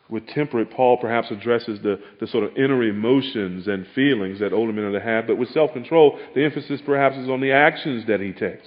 [0.09, 4.73] With temperate, Paul perhaps addresses the, the sort of inner emotions and feelings that older
[4.73, 8.07] men are to have, but with self control, the emphasis perhaps is on the actions
[8.07, 8.67] that he takes.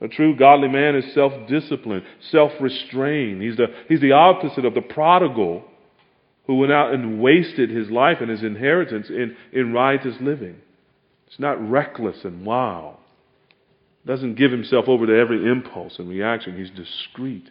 [0.00, 3.42] A true godly man is self disciplined, self restrained.
[3.42, 5.64] He's the, he's the opposite of the prodigal
[6.46, 10.56] who went out and wasted his life and his inheritance in, in riotous living.
[11.26, 12.96] He's not reckless and wild.
[14.04, 16.56] Doesn't give himself over to every impulse and reaction.
[16.56, 17.50] He's discreet,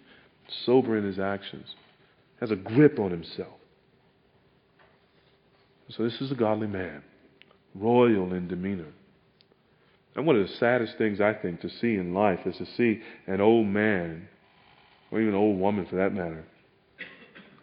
[0.66, 1.68] sober in his actions,
[2.42, 3.54] has a grip on himself.
[5.90, 7.04] So this is a godly man,
[7.76, 8.92] royal in demeanor.
[10.16, 13.02] And one of the saddest things I think to see in life is to see
[13.28, 14.28] an old man,
[15.10, 16.44] or even an old woman for that matter,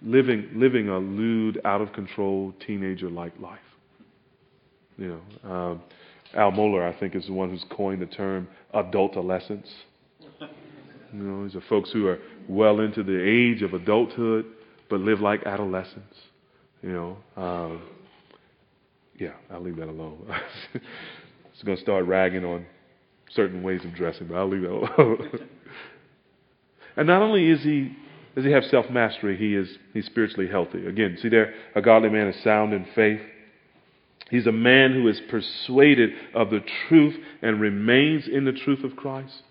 [0.02, 3.58] living living a lewd, out of control, teenager like life.
[4.96, 5.82] You know, um,
[6.34, 9.68] Al Mohler, I think, is the one who's coined the term adultolescence.
[11.12, 14.44] You know, these are folks who are well into the age of adulthood,
[14.90, 16.16] but live like adolescents.
[16.82, 17.82] You know, um,
[19.18, 20.26] yeah, I'll leave that alone.
[21.58, 22.64] It's going to start ragging on
[23.32, 25.48] certain ways of dressing, but I'll leave that alone.
[26.96, 27.96] and not only is he
[28.38, 30.86] does he have self mastery, he is he's spiritually healthy.
[30.86, 33.20] Again, see there, a godly man is sound in faith.
[34.30, 38.94] He's a man who is persuaded of the truth and remains in the truth of
[38.94, 39.42] Christ.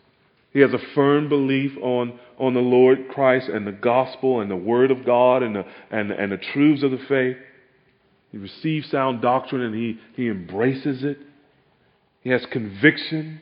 [0.54, 4.56] He has a firm belief on, on the Lord Christ and the gospel and the
[4.56, 7.36] word of God and the, and, and the truths of the faith.
[8.32, 11.17] He receives sound doctrine and he, he embraces it.
[12.21, 13.41] He has conviction.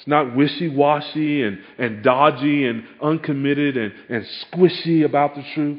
[0.00, 5.78] It's not wishy washy and, and dodgy and uncommitted and, and squishy about the truth.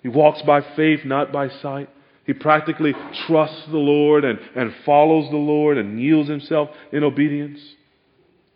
[0.00, 1.90] He walks by faith, not by sight.
[2.24, 2.94] He practically
[3.26, 7.58] trusts the Lord and, and follows the Lord and yields himself in obedience.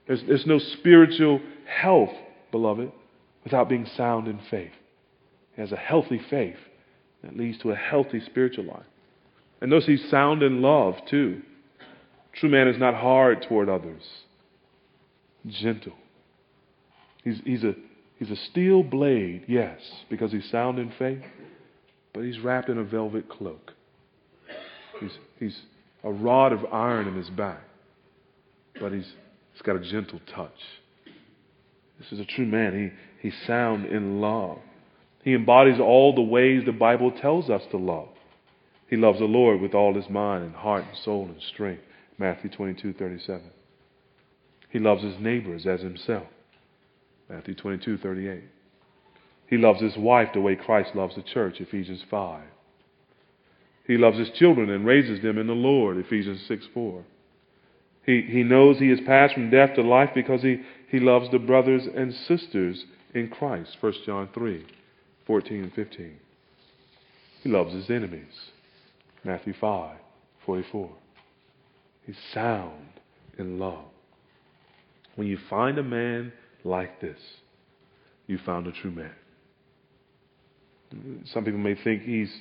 [0.06, 2.14] There's, there's no spiritual health,
[2.52, 2.92] beloved,
[3.42, 4.70] without being sound in faith.
[5.56, 6.58] He has a healthy faith
[7.24, 8.86] that leads to a healthy spiritual life.
[9.60, 11.42] And notice he's sound in love, too.
[12.34, 14.02] True man is not hard toward others,
[15.46, 15.94] gentle.
[17.24, 17.74] He's, he's, a,
[18.18, 19.78] he's a steel blade, yes,
[20.08, 21.22] because he's sound in faith
[22.12, 23.72] but he's wrapped in a velvet cloak.
[25.00, 25.60] He's, he's
[26.04, 27.62] a rod of iron in his back,
[28.80, 29.06] but he's,
[29.52, 30.58] he's got a gentle touch.
[31.98, 32.92] This is a true man.
[33.20, 34.58] He, he's sound in love.
[35.22, 38.08] He embodies all the ways the Bible tells us to love.
[38.88, 41.82] He loves the Lord with all his mind and heart and soul and strength.
[42.18, 43.42] Matthew 22, 37.
[44.70, 46.26] He loves his neighbors as himself.
[47.28, 48.42] Matthew 22, 38.
[49.48, 52.42] He loves his wife the way Christ loves the church, Ephesians 5.
[53.86, 57.04] He loves his children and raises them in the Lord, Ephesians 6 4.
[58.06, 61.38] He, he knows he has passed from death to life because he, he loves the
[61.38, 64.64] brothers and sisters in Christ, 1 John 3
[65.26, 66.16] 14 and 15.
[67.42, 68.50] He loves his enemies,
[69.24, 69.96] Matthew 5
[70.46, 70.90] 44.
[72.06, 72.88] He's sound
[73.38, 73.84] in love.
[75.20, 76.32] When you find a man
[76.64, 77.18] like this,
[78.26, 79.12] you found a true man.
[81.26, 82.32] Some people may think he's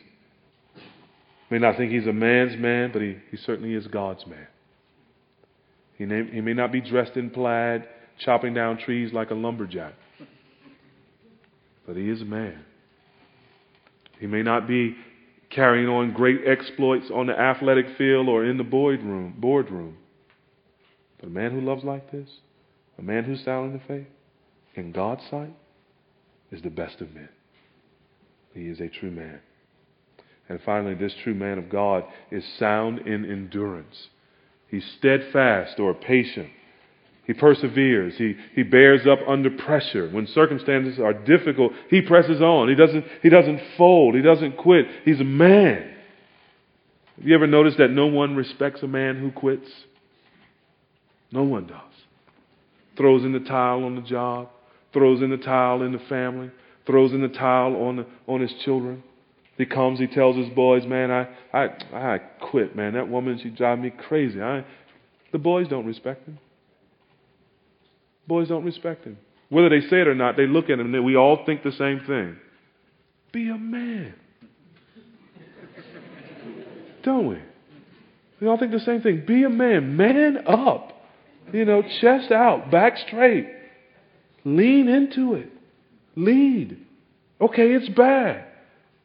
[1.49, 4.47] may not think he's a man's man, but he, he certainly is God's man.
[5.97, 7.85] He, may, he may not be dressed in plaid,
[8.17, 9.95] chopping down trees like a lumberjack,
[11.85, 12.63] but he is a man.
[14.21, 14.95] He may not be
[15.49, 19.97] carrying on great exploits on the athletic field or in the boardroom, boardroom.
[21.19, 22.29] But a man who loves like this,
[22.99, 24.07] a man who's sound in the faith,
[24.75, 25.55] in God's sight,
[26.51, 27.29] is the best of men.
[28.53, 29.39] He is a true man.
[30.49, 34.07] And finally, this true man of God is sound in endurance.
[34.67, 36.49] He's steadfast or patient.
[37.25, 38.15] He perseveres.
[38.17, 40.09] He, he bears up under pressure.
[40.09, 42.67] When circumstances are difficult, he presses on.
[42.67, 44.15] He doesn't, he doesn't fold.
[44.15, 44.87] He doesn't quit.
[45.05, 45.95] He's a man.
[47.17, 49.69] Have you ever noticed that no one respects a man who quits?
[51.31, 51.88] No one does.
[52.99, 54.49] Throws in the towel on the job,
[54.91, 56.51] throws in the towel in the family,
[56.85, 59.01] throws in the towel on, the, on his children.
[59.57, 62.95] He comes, he tells his boys, man, I, I, I quit, man.
[62.95, 64.41] That woman, she drives me crazy.
[64.41, 64.65] I,
[65.31, 66.39] the boys don't respect him.
[68.27, 69.17] Boys don't respect him.
[69.47, 71.71] Whether they say it or not, they look at him and we all think the
[71.71, 72.35] same thing.
[73.31, 74.13] Be a man.
[77.03, 77.39] don't we?
[78.41, 79.23] We all think the same thing.
[79.25, 79.95] Be a man.
[79.95, 80.98] Man up.
[81.53, 83.47] You know, chest out, back straight.
[84.45, 85.49] Lean into it.
[86.15, 86.77] Lead.
[87.41, 88.45] Okay, it's bad.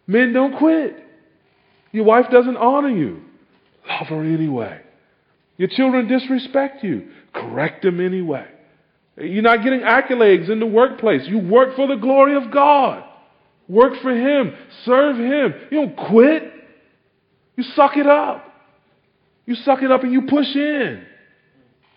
[0.06, 0.96] Men don't quit.
[1.92, 3.22] Your wife doesn't honor you.
[3.88, 4.80] Love her anyway.
[5.56, 7.08] Your children disrespect you.
[7.32, 8.46] Correct them anyway.
[9.16, 11.22] You're not getting accolades in the workplace.
[11.26, 13.04] You work for the glory of God.
[13.68, 14.54] Work for Him.
[14.84, 15.54] Serve Him.
[15.70, 16.42] You don't quit.
[17.56, 18.44] You suck it up.
[19.46, 21.06] You suck it up and you push in.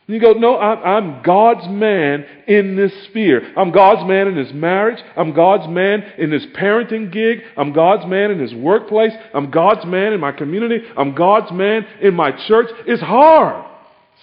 [0.09, 3.53] You go, no, I'm God's man in this sphere.
[3.57, 5.03] I'm God's man in this marriage.
[5.17, 7.39] I'm God's man in this parenting gig.
[7.57, 9.11] I'm God's man in this workplace.
[9.33, 10.79] I'm God's man in my community.
[10.97, 12.67] I'm God's man in my church.
[12.85, 13.65] It's hard.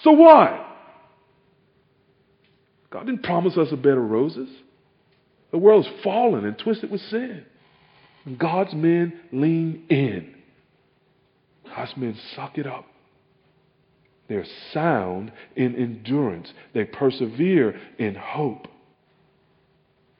[0.01, 0.65] So what?
[2.89, 4.49] God didn't promise us a bed of roses.
[5.51, 7.45] The world's fallen and twisted with sin.
[8.25, 10.33] And God's men lean in.
[11.67, 12.85] God's men suck it up.
[14.27, 16.51] They're sound in endurance.
[16.73, 18.67] They persevere in hope.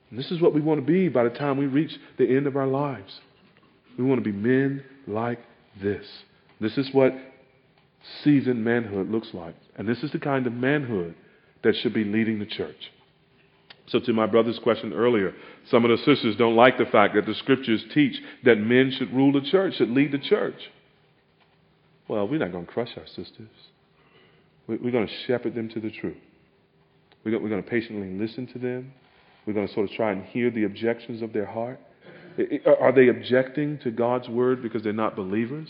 [0.09, 2.47] And this is what we want to be by the time we reach the end
[2.47, 3.19] of our lives.
[3.97, 5.39] We want to be men like
[5.81, 6.05] this.
[6.61, 7.13] This is what
[8.23, 9.55] seasoned manhood looks like.
[9.77, 11.15] And this is the kind of manhood
[11.63, 12.91] that should be leading the church.
[13.87, 15.33] So, to my brother's question earlier,
[15.69, 19.13] some of the sisters don't like the fact that the scriptures teach that men should
[19.13, 20.55] rule the church, should lead the church.
[22.07, 23.49] Well, we're not going to crush our sisters.
[24.68, 26.18] We're going to shepherd them to the truth.
[27.24, 28.93] We're going to patiently listen to them.
[29.45, 31.80] We're going to sort of try and hear the objections of their heart.
[32.80, 35.70] Are they objecting to God's word because they're not believers?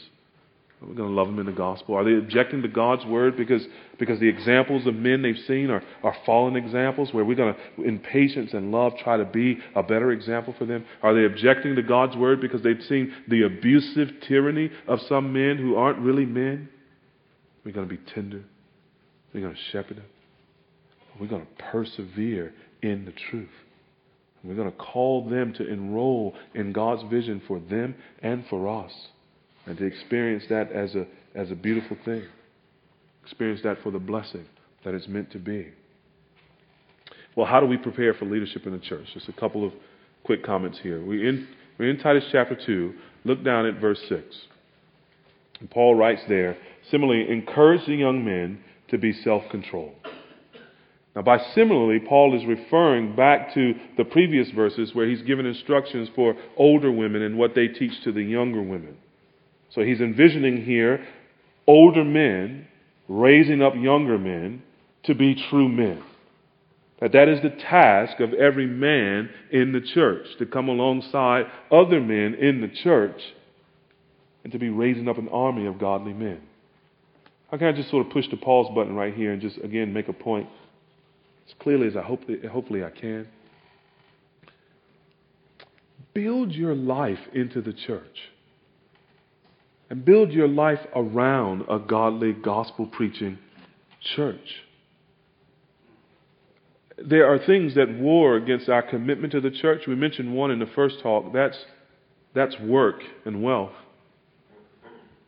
[0.82, 1.96] We're going to love them in the gospel.
[1.96, 3.66] Are they objecting to God's word because,
[3.98, 7.84] because the examples of men they've seen are, are fallen examples where we're going to,
[7.84, 10.86] in patience and love, try to be a better example for them?
[11.02, 15.58] Are they objecting to God's word because they've seen the abusive tyranny of some men
[15.58, 16.70] who aren't really men?
[17.64, 18.44] We're going to be tender
[19.36, 20.06] we're going to shepherd them.
[21.20, 23.50] We're going to persevere in the truth.
[24.46, 28.92] We're going to call them to enroll in God's vision for them and for us
[29.66, 31.06] and to experience that as a,
[31.36, 32.24] as a beautiful thing.
[33.24, 34.46] Experience that for the blessing
[34.86, 35.68] that it's meant to be.
[37.36, 39.08] Well, how do we prepare for leadership in the church?
[39.14, 39.74] Just a couple of
[40.24, 41.04] quick comments here.
[41.04, 42.94] We're in, we're in Titus chapter 2.
[43.26, 44.24] Look down at verse 6.
[45.60, 46.56] And Paul writes there,
[46.90, 48.60] similarly, encourage the young men
[48.90, 49.96] to be self controlled.
[51.16, 56.10] Now, by similarly, Paul is referring back to the previous verses where he's given instructions
[56.14, 58.98] for older women and what they teach to the younger women.
[59.74, 61.06] So he's envisioning here
[61.68, 62.68] older men
[63.08, 64.62] raising up younger men
[65.04, 66.04] to be true men.
[67.00, 72.00] That that is the task of every man in the church, to come alongside other
[72.00, 73.22] men in the church
[74.44, 76.42] and to be raising up an army of godly men.
[77.56, 79.94] How can I just sort of push the pause button right here and just, again,
[79.94, 80.50] make a point
[81.48, 83.30] as clearly as I hope, hopefully I can?
[86.14, 88.18] Build your life into the church.
[89.90, 93.38] and build your life around a godly, gospel preaching
[94.18, 94.64] church.
[96.98, 99.84] There are things that war against our commitment to the church.
[99.88, 101.32] We mentioned one in the first talk.
[101.32, 101.58] That's,
[102.34, 103.72] that's work and wealth.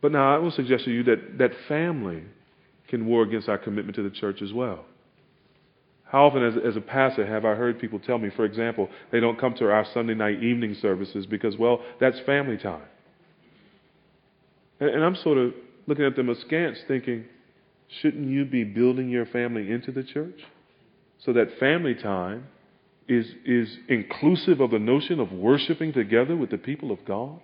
[0.00, 2.22] But now I will suggest to you that, that family
[2.88, 4.84] can war against our commitment to the church as well.
[6.04, 9.20] How often, as, as a pastor, have I heard people tell me, for example, they
[9.20, 12.86] don't come to our Sunday night evening services because, well, that's family time.
[14.80, 15.52] And, and I'm sort of
[15.86, 17.24] looking at them askance, thinking,
[18.00, 20.40] shouldn't you be building your family into the church
[21.18, 22.46] so that family time
[23.06, 27.40] is, is inclusive of the notion of worshiping together with the people of God?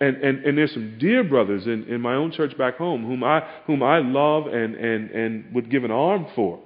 [0.00, 3.22] And, and, and there's some dear brothers in, in my own church back home whom
[3.22, 6.58] I, whom I love and, and, and would give an arm for,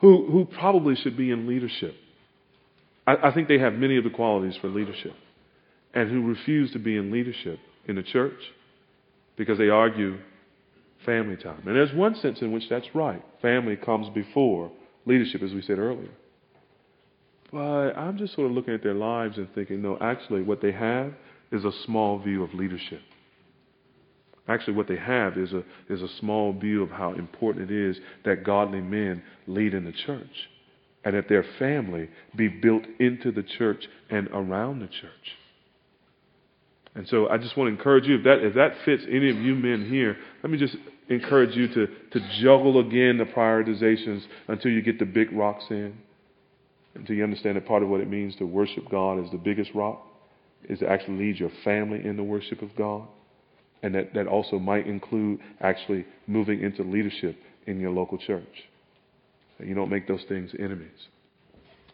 [0.00, 1.96] who, who probably should be in leadership.
[3.08, 5.14] I, I think they have many of the qualities for leadership,
[5.92, 8.38] and who refuse to be in leadership in the church
[9.36, 10.18] because they argue
[11.04, 11.62] family time.
[11.66, 13.22] And there's one sense in which that's right.
[13.42, 14.70] Family comes before
[15.06, 16.10] leadership, as we said earlier.
[17.50, 20.70] But I'm just sort of looking at their lives and thinking, no, actually, what they
[20.70, 21.12] have
[21.52, 23.00] is a small view of leadership.
[24.48, 27.98] Actually, what they have is a, is a small view of how important it is
[28.24, 30.48] that godly men lead in the church
[31.04, 35.36] and that their family be built into the church and around the church.
[36.94, 39.36] And so I just want to encourage you, if that, if that fits any of
[39.36, 40.76] you men here, let me just
[41.08, 45.96] encourage you to, to juggle again the prioritizations until you get the big rocks in,
[46.96, 49.70] until you understand that part of what it means to worship God is the biggest
[49.74, 50.09] rock
[50.68, 53.06] is to actually lead your family in the worship of God.
[53.82, 57.36] And that, that also might include actually moving into leadership
[57.66, 58.44] in your local church.
[59.58, 61.08] You don't make those things enemies.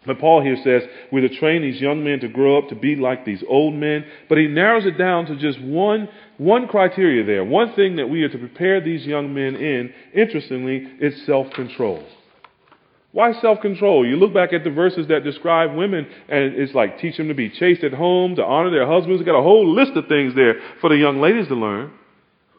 [0.07, 2.95] But Paul here says we're to train these young men to grow up to be
[2.95, 6.09] like these old men, but he narrows it down to just one,
[6.39, 7.45] one criteria there.
[7.45, 12.05] One thing that we are to prepare these young men in, interestingly, is self-control.
[13.17, 14.07] Why self control?
[14.07, 17.35] You look back at the verses that describe women, and it's like teach them to
[17.35, 19.21] be chaste at home, to honor their husbands.
[19.21, 21.93] We've got a whole list of things there for the young ladies to learn.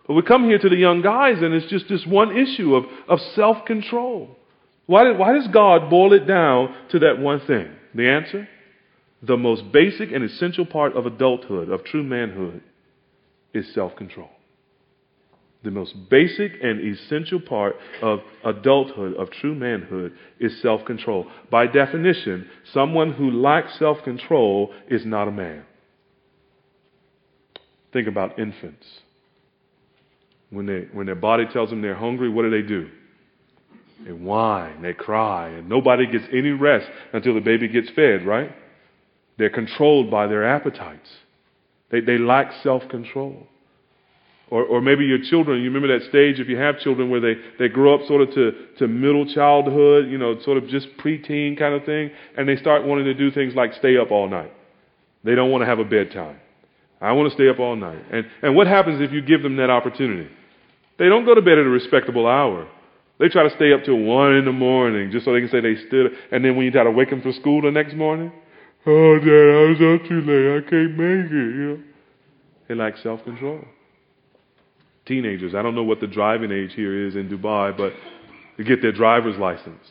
[0.08, 2.86] But we come here to the young guys, and it's just this one issue of,
[3.08, 4.36] of self control.
[4.88, 7.70] Why, why does God boil it down to that one thing?
[7.94, 8.50] The answer?
[9.22, 12.64] The most basic and essential part of adulthood, of true manhood,
[13.54, 14.32] is self control.
[15.64, 21.28] The most basic and essential part of adulthood, of true manhood, is self control.
[21.50, 25.66] By definition, someone who lacks self control is not a man.
[27.92, 28.86] Think about infants.
[30.50, 32.90] When, they, when their body tells them they're hungry, what do they do?
[34.06, 38.52] They whine, they cry, and nobody gets any rest until the baby gets fed, right?
[39.38, 41.10] They're controlled by their appetites.
[41.90, 43.48] They, they lack self control.
[44.50, 47.34] Or, or maybe your children, you remember that stage if you have children where they,
[47.60, 51.60] they grow up sort of to, to middle childhood, you know, sort of just preteen
[51.60, 54.54] kind of thing, and they start wanting to do things like stay up all night.
[55.26, 56.40] They don't want to have a bedtime.
[57.02, 58.02] I want to stay up all night.
[58.10, 60.30] And, and what happens if you give them that opportunity?
[60.98, 62.68] They don't go to bed at a respectable hour.
[63.20, 65.60] They try to stay up till one in the morning just so they can say
[65.60, 66.12] they stood.
[66.32, 68.32] And then when you try to wake them for school the next morning,
[68.86, 70.58] oh, Dad, I was up too late.
[70.58, 71.32] I can't make it.
[71.32, 71.84] You know,
[72.70, 73.66] they lack self control
[75.08, 75.56] teenagers.
[75.56, 77.94] I don't know what the driving age here is in Dubai, but
[78.58, 79.84] they get their driver's license.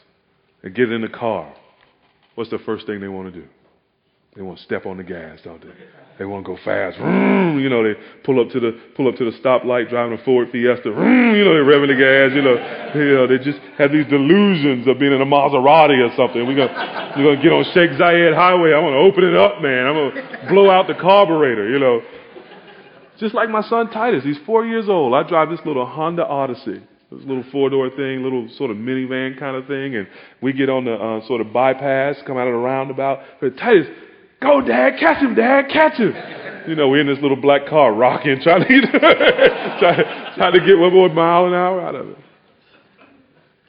[0.63, 1.53] and get in the car.
[2.35, 3.47] What's the first thing they want to do?
[4.35, 5.69] They want to step on the gas, don't they?
[6.19, 6.99] They want to go fast.
[6.99, 7.95] You know, they
[8.25, 10.89] pull up to the pull up to the stoplight, driving a Ford Fiesta.
[10.89, 12.37] You know, they're revving the gas.
[12.37, 12.57] You know,
[12.95, 16.47] you know, they just have these delusions of being in a Maserati or something.
[16.47, 18.73] We're gonna we're gonna get on Sheikh Zayed Highway.
[18.73, 19.87] I want to open it up, man.
[19.87, 21.69] I'm gonna blow out the carburetor.
[21.69, 22.01] You know,
[23.19, 25.15] just like my son Titus, he's four years old.
[25.15, 29.39] I drive this little Honda Odyssey, this little four door thing, little sort of minivan
[29.39, 30.07] kind of thing, and
[30.43, 33.21] we get on the uh, sort of bypass, come out of the roundabout.
[33.41, 33.87] But Titus,
[34.41, 36.15] go, Dad, catch him, Dad, catch him.
[36.69, 38.81] You know, we're in this little black car rocking, trying to
[39.79, 42.19] trying, trying to get one more mile an hour out of it.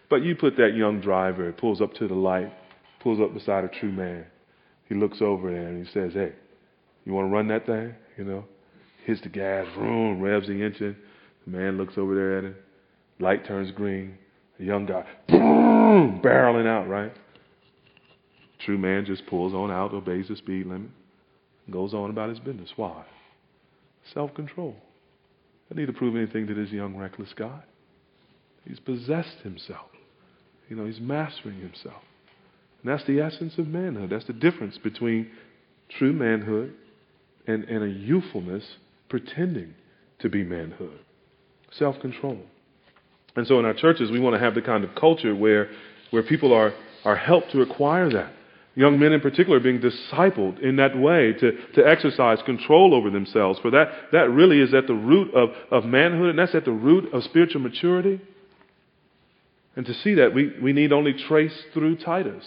[0.10, 2.52] But you put that young driver, pulls up to the light,
[3.02, 4.26] pulls up beside a true man.
[4.88, 6.34] He looks over there and he says, Hey,
[7.06, 7.94] you want to run that thing?
[8.18, 8.46] You know?
[9.08, 10.98] Hits the gas, vroom, revs the engine.
[11.46, 12.56] The man looks over there at it.
[13.20, 14.18] Light turns green.
[14.60, 17.14] The young guy, boom, barreling out, right?
[18.60, 20.90] True man just pulls on out, obeys the speed limit,
[21.72, 22.70] goes on about his business.
[22.76, 23.06] Why?
[24.14, 24.76] Self control.
[25.72, 27.62] I need to prove anything to this young, reckless guy.
[28.66, 29.88] He's possessed himself.
[30.70, 32.02] You know, he's mastering himself.
[32.84, 34.10] And that's the essence of manhood.
[34.10, 35.30] That's the difference between
[35.98, 36.74] true manhood
[37.46, 38.64] and, and a youthfulness
[39.10, 39.74] pretending
[40.20, 41.00] to be manhood.
[41.72, 42.40] Self control.
[43.36, 45.70] And so in our churches, we want to have the kind of culture where,
[46.10, 46.74] where people are,
[47.06, 48.34] are helped to acquire that.
[48.74, 53.60] Young men in particular being discipled in that way to, to exercise control over themselves.
[53.60, 56.72] For that, that really is at the root of, of manhood, and that's at the
[56.72, 58.22] root of spiritual maturity.
[59.76, 62.44] And to see that, we, we need only trace through Titus.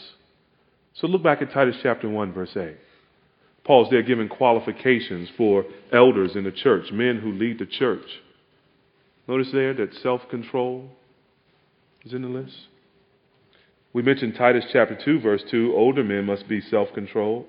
[0.94, 2.76] So look back at Titus chapter 1, verse 8.
[3.70, 8.04] Paul's there giving qualifications for elders in the church, men who lead the church.
[9.28, 10.90] Notice there that self control
[12.04, 12.56] is in the list.
[13.92, 17.46] We mentioned Titus chapter 2, verse 2 older men must be self controlled.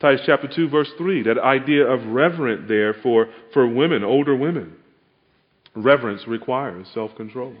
[0.00, 4.74] Titus chapter 2, verse 3, that idea of reverent there for, for women, older women.
[5.76, 7.54] Reverence requires self control.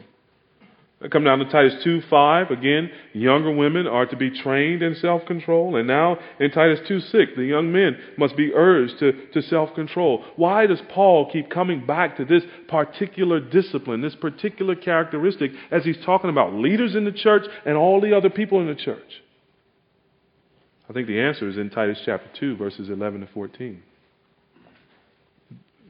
[1.02, 2.50] I come down to Titus 2 5.
[2.50, 5.76] Again, younger women are to be trained in self control.
[5.76, 9.74] And now in Titus 2 6, the young men must be urged to, to self
[9.74, 10.24] control.
[10.36, 15.98] Why does Paul keep coming back to this particular discipline, this particular characteristic, as he's
[16.04, 19.22] talking about leaders in the church and all the other people in the church?
[20.88, 23.82] I think the answer is in Titus chapter 2, verses 11 to 14.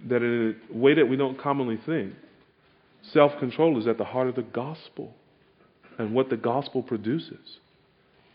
[0.09, 2.15] That in a way that we don't commonly think,
[3.13, 5.15] Self control is at the heart of the gospel
[5.99, 7.59] and what the gospel produces.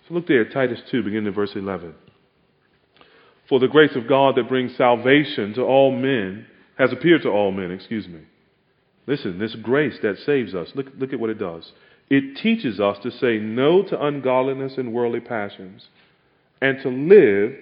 [0.07, 1.93] So look there, Titus 2, beginning in verse 11.
[3.47, 6.45] For the grace of God that brings salvation to all men
[6.78, 8.22] has appeared to all men, excuse me.
[9.07, 11.72] Listen, this grace that saves us, look, look at what it does.
[12.09, 15.88] It teaches us to say no to ungodliness and worldly passions
[16.61, 17.55] and to live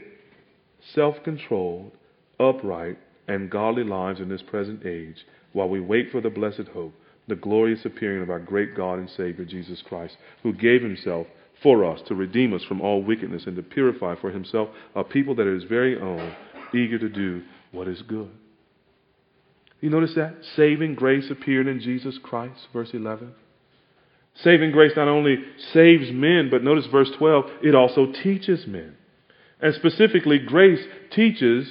[0.94, 1.92] self controlled,
[2.40, 2.98] upright,
[3.28, 5.26] and godly lives in this present age
[5.58, 6.94] while we wait for the blessed hope,
[7.28, 11.26] the glorious appearing of our great God and Savior Jesus Christ, who gave himself
[11.64, 15.34] for us to redeem us from all wickedness and to purify for himself a people
[15.34, 16.36] that are his very own,
[16.76, 17.42] eager to do
[17.72, 18.30] what is good.
[19.82, 20.36] You notice that?
[20.56, 23.34] Saving grace appeared in Jesus Christ, verse 11.
[24.44, 25.38] Saving grace not only
[25.74, 28.96] saves men, but notice verse 12, it also teaches men.
[29.60, 31.68] And specifically, grace teaches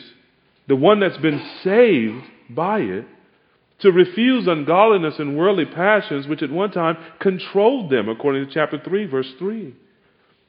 [0.67, 3.07] the one that's been saved by it
[3.81, 8.81] to refuse ungodliness and worldly passions, which at one time controlled them, according to chapter
[8.83, 9.75] 3, verse 3.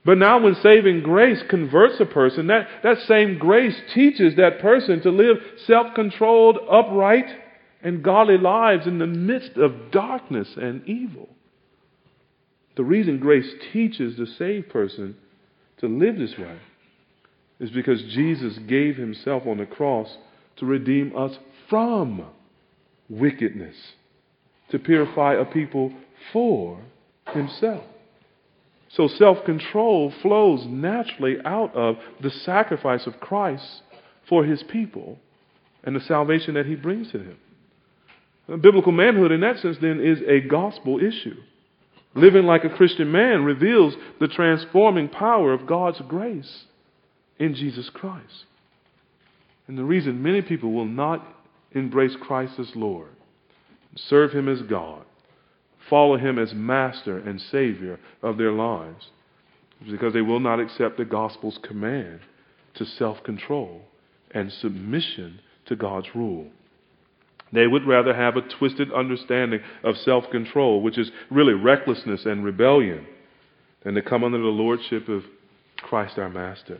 [0.05, 5.01] But now, when saving grace converts a person, that, that same grace teaches that person
[5.01, 7.25] to live self controlled, upright,
[7.83, 11.27] and godly lives in the midst of darkness and evil.
[12.77, 15.17] The reason grace teaches the saved person
[15.79, 16.57] to live this way
[17.59, 20.15] is because Jesus gave himself on the cross
[20.57, 21.37] to redeem us
[21.69, 22.25] from
[23.09, 23.75] wickedness,
[24.69, 25.93] to purify a people
[26.33, 26.79] for
[27.33, 27.83] himself.
[28.89, 33.81] So self control flows naturally out of the sacrifice of Christ
[34.27, 35.17] for his people
[35.83, 38.61] and the salvation that he brings to them.
[38.61, 41.35] Biblical manhood, in that sense, then, is a gospel issue.
[42.15, 46.65] Living like a Christian man reveals the transforming power of God's grace
[47.37, 48.45] in Jesus Christ.
[49.67, 51.36] And the reason many people will not
[51.71, 53.09] embrace Christ as Lord,
[53.95, 55.03] serve Him as God,
[55.89, 59.07] follow Him as Master and Savior of their lives,
[59.89, 62.19] because they will not accept the gospel's command
[62.75, 63.81] to self control
[64.31, 66.47] and submission to God's rule.
[67.53, 72.43] They would rather have a twisted understanding of self control, which is really recklessness and
[72.43, 73.05] rebellion,
[73.83, 75.23] than to come under the lordship of
[75.77, 76.79] Christ our Master.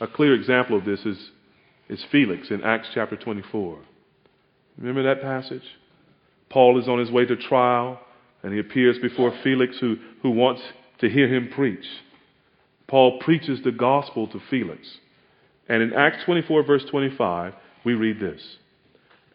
[0.00, 1.30] A clear example of this is
[1.90, 3.78] is Felix in Acts chapter 24.
[4.78, 5.64] Remember that passage?
[6.48, 8.00] Paul is on his way to trial,
[8.42, 10.62] and he appears before Felix, who, who wants
[11.00, 11.84] to hear him preach.
[12.86, 14.98] Paul preaches the gospel to Felix.
[15.68, 18.40] And in Acts 24, verse 25, we read this.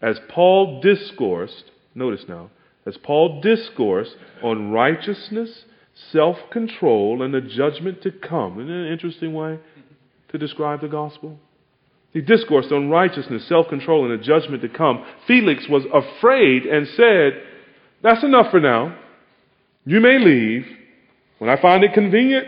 [0.01, 2.51] As Paul discoursed, notice now,
[2.85, 5.65] as Paul discoursed on righteousness,
[6.11, 8.59] self control, and the judgment to come.
[8.59, 9.59] Isn't that an interesting way
[10.29, 11.39] to describe the gospel?
[12.15, 15.05] He discoursed on righteousness, self control, and the judgment to come.
[15.27, 17.43] Felix was afraid and said,
[18.01, 18.97] That's enough for now.
[19.83, 20.65] You may leave.
[21.39, 22.47] When I find it convenient,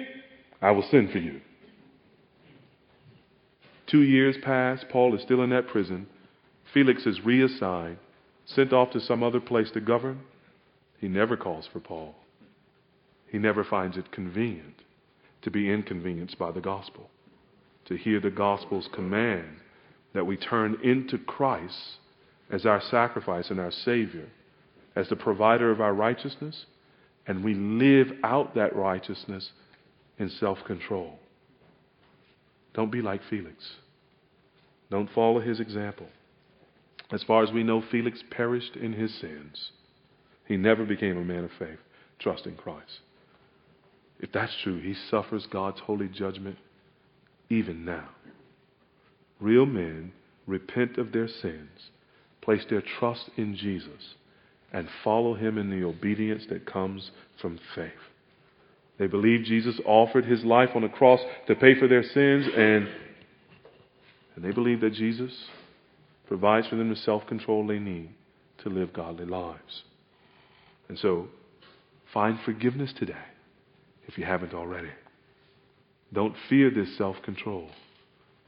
[0.61, 1.41] I will send for you.
[3.87, 4.85] Two years pass.
[4.89, 6.07] Paul is still in that prison.
[6.73, 7.97] Felix is reassigned,
[8.45, 10.21] sent off to some other place to govern.
[11.01, 12.15] He never calls for Paul.
[13.29, 14.75] He never finds it convenient
[15.41, 17.09] to be inconvenienced by the gospel
[17.87, 19.47] to hear the gospel's command
[20.13, 21.97] that we turn into Christ
[22.49, 24.27] as our sacrifice and our Savior,
[24.95, 26.65] as the provider of our righteousness,
[27.25, 29.51] and we live out that righteousness
[30.17, 31.19] in self control.
[32.73, 33.55] Don't be like Felix.
[34.89, 36.07] Don't follow his example.
[37.11, 39.71] As far as we know, Felix perished in his sins.
[40.45, 41.79] He never became a man of faith,
[42.19, 42.99] trusting Christ.
[44.19, 46.57] If that's true, he suffers God's holy judgment
[47.49, 48.09] even now.
[49.39, 50.11] Real men
[50.45, 51.91] repent of their sins,
[52.41, 54.15] place their trust in Jesus,
[54.73, 57.91] and follow him in the obedience that comes from faith.
[58.97, 62.87] They believe Jesus offered his life on the cross to pay for their sins, and,
[64.35, 65.31] and they believe that Jesus
[66.27, 68.09] provides for them the self control they need
[68.63, 69.83] to live godly lives.
[70.89, 71.27] And so,
[72.13, 73.13] find forgiveness today
[74.07, 74.89] if you haven't already.
[76.13, 77.69] Don't fear this self control.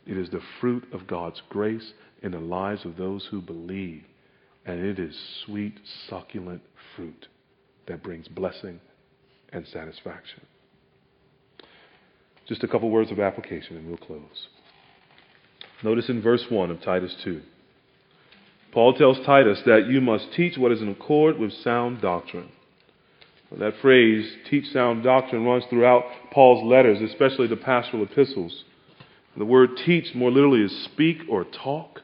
[0.06, 4.04] It is the fruit of God's grace in the lives of those who believe.
[4.66, 5.80] And it is sweet,
[6.10, 6.62] succulent
[6.96, 7.28] fruit
[7.88, 8.80] that brings blessing
[9.52, 10.42] and satisfaction.
[12.48, 14.48] Just a couple words of application and we'll close.
[15.84, 17.42] Notice in verse 1 of Titus 2.
[18.72, 22.50] Paul tells Titus that you must teach what is in accord with sound doctrine.
[23.58, 28.64] That phrase, teach sound doctrine, runs throughout Paul's letters, especially the pastoral epistles.
[29.36, 32.02] The word teach more literally is speak or talk.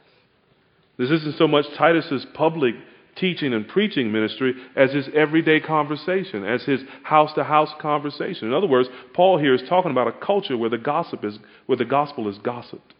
[0.97, 2.73] This isn't so much Titus's public
[3.15, 8.47] teaching and preaching ministry as his everyday conversation, as his house to house conversation.
[8.47, 11.37] In other words, Paul here is talking about a culture where the gossip is
[11.67, 12.94] where the gospel is gossiped.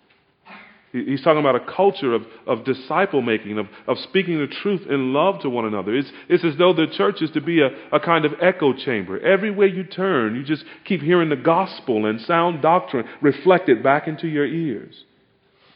[0.95, 5.11] He's talking about a culture of, of disciple making, of, of speaking the truth in
[5.13, 5.93] love to one another.
[5.93, 9.19] It's, it's as though the church is to be a, a kind of echo chamber.
[9.19, 14.27] Everywhere you turn, you just keep hearing the gospel and sound doctrine reflected back into
[14.27, 15.03] your ears.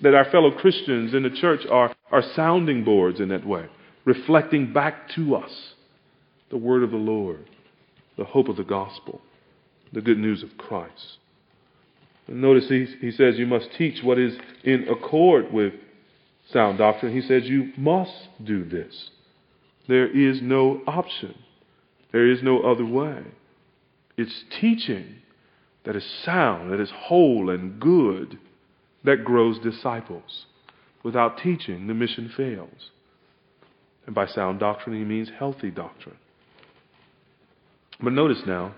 [0.02, 3.66] That our fellow Christians in the church are, are sounding boards in that way,
[4.06, 5.74] reflecting back to us
[6.50, 7.46] the word of the Lord,
[8.18, 9.20] the hope of the gospel,
[9.92, 11.19] the good news of Christ.
[12.30, 15.74] Notice he, he says you must teach what is in accord with
[16.52, 17.14] sound doctrine.
[17.14, 18.12] He says you must
[18.44, 19.10] do this.
[19.88, 21.36] There is no option.
[22.12, 23.24] There is no other way.
[24.18, 25.16] It's teaching
[25.86, 28.38] that is sound, that is whole and good,
[29.04, 30.46] that grows disciples.
[31.04, 32.92] Without teaching, the mission fails.
[34.06, 36.18] And by sound doctrine, he means healthy doctrine.
[38.02, 38.76] But notice now,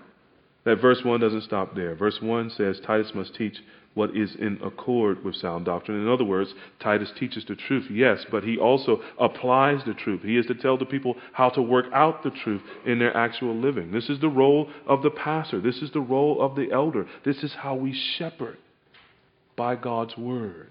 [0.64, 1.94] that verse 1 doesn't stop there.
[1.94, 3.56] Verse 1 says Titus must teach
[3.94, 6.00] what is in accord with sound doctrine.
[6.00, 10.22] In other words, Titus teaches the truth, yes, but he also applies the truth.
[10.22, 13.54] He is to tell the people how to work out the truth in their actual
[13.54, 13.92] living.
[13.92, 15.60] This is the role of the pastor.
[15.60, 17.06] This is the role of the elder.
[17.24, 18.56] This is how we shepherd
[19.56, 20.70] by God's word,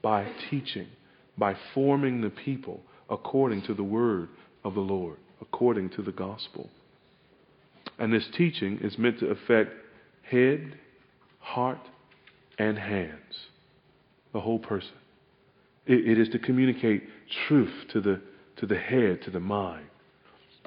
[0.00, 0.86] by teaching,
[1.36, 4.28] by forming the people according to the word
[4.62, 6.70] of the Lord, according to the gospel.
[7.98, 9.72] And this teaching is meant to affect
[10.22, 10.78] head,
[11.38, 11.80] heart,
[12.58, 13.46] and hands,
[14.32, 14.92] the whole person.
[15.86, 17.02] it, it is to communicate
[17.46, 18.20] truth to the,
[18.56, 19.86] to the head, to the mind.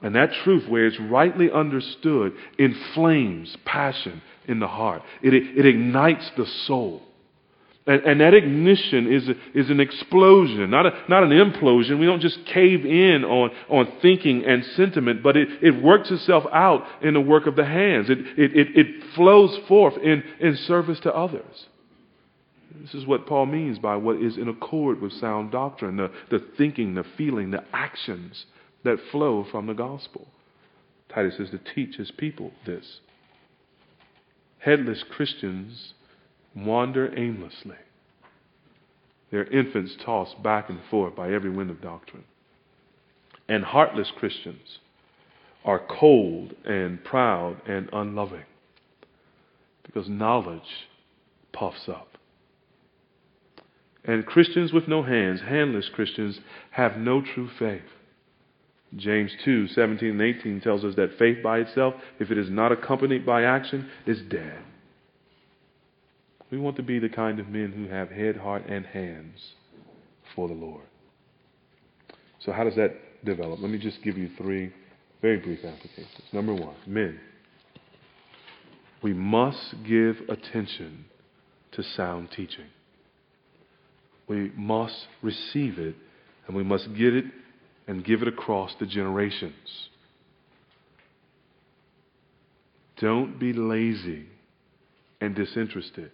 [0.01, 5.01] And that truth, where it's rightly understood, inflames passion in the heart.
[5.21, 7.01] It, it, ignites the soul.
[7.87, 11.99] And, that ignition is, is an explosion, not, a, not an implosion.
[11.99, 16.45] We don't just cave in on, on thinking and sentiment, but it, it works itself
[16.51, 18.09] out in the work of the hands.
[18.09, 21.67] It, it, it, it flows forth in, in service to others.
[22.81, 26.43] This is what Paul means by what is in accord with sound doctrine the, the
[26.57, 28.45] thinking, the feeling, the actions
[28.83, 30.27] that flow from the gospel.
[31.13, 32.99] Titus is to teach his people this.
[34.57, 35.93] Headless Christians
[36.55, 37.75] wander aimlessly.
[39.31, 42.23] Their infants tossed back and forth by every wind of doctrine.
[43.49, 44.79] And heartless Christians
[45.63, 48.45] are cold and proud and unloving
[49.83, 50.87] because knowledge
[51.51, 52.17] puffs up.
[54.03, 56.39] And Christians with no hands, handless Christians,
[56.71, 57.81] have no true faith.
[58.95, 62.71] James 2 17 and 18 tells us that faith by itself, if it is not
[62.71, 64.59] accompanied by action, is dead.
[66.55, 69.55] We want to be the kind of men who have head, heart, and hands
[70.33, 70.85] for the Lord.
[72.39, 73.59] So, how does that develop?
[73.59, 74.71] Let me just give you three
[75.21, 76.23] very brief applications.
[76.31, 77.19] Number one, men.
[79.01, 81.03] We must give attention
[81.73, 82.67] to sound teaching.
[84.29, 85.95] We must receive it,
[86.47, 87.25] and we must get it
[87.85, 89.89] and give it across the generations.
[92.95, 94.27] Don't be lazy
[95.19, 96.11] and disinterested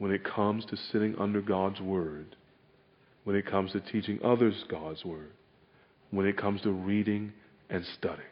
[0.00, 2.34] when it comes to sitting under God's Word,
[3.24, 5.30] when it comes to teaching others God's Word,
[6.10, 7.34] when it comes to reading
[7.68, 8.26] and studying.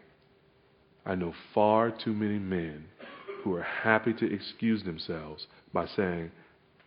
[1.05, 2.87] I know far too many men
[3.45, 6.31] who are happy to excuse themselves by saying,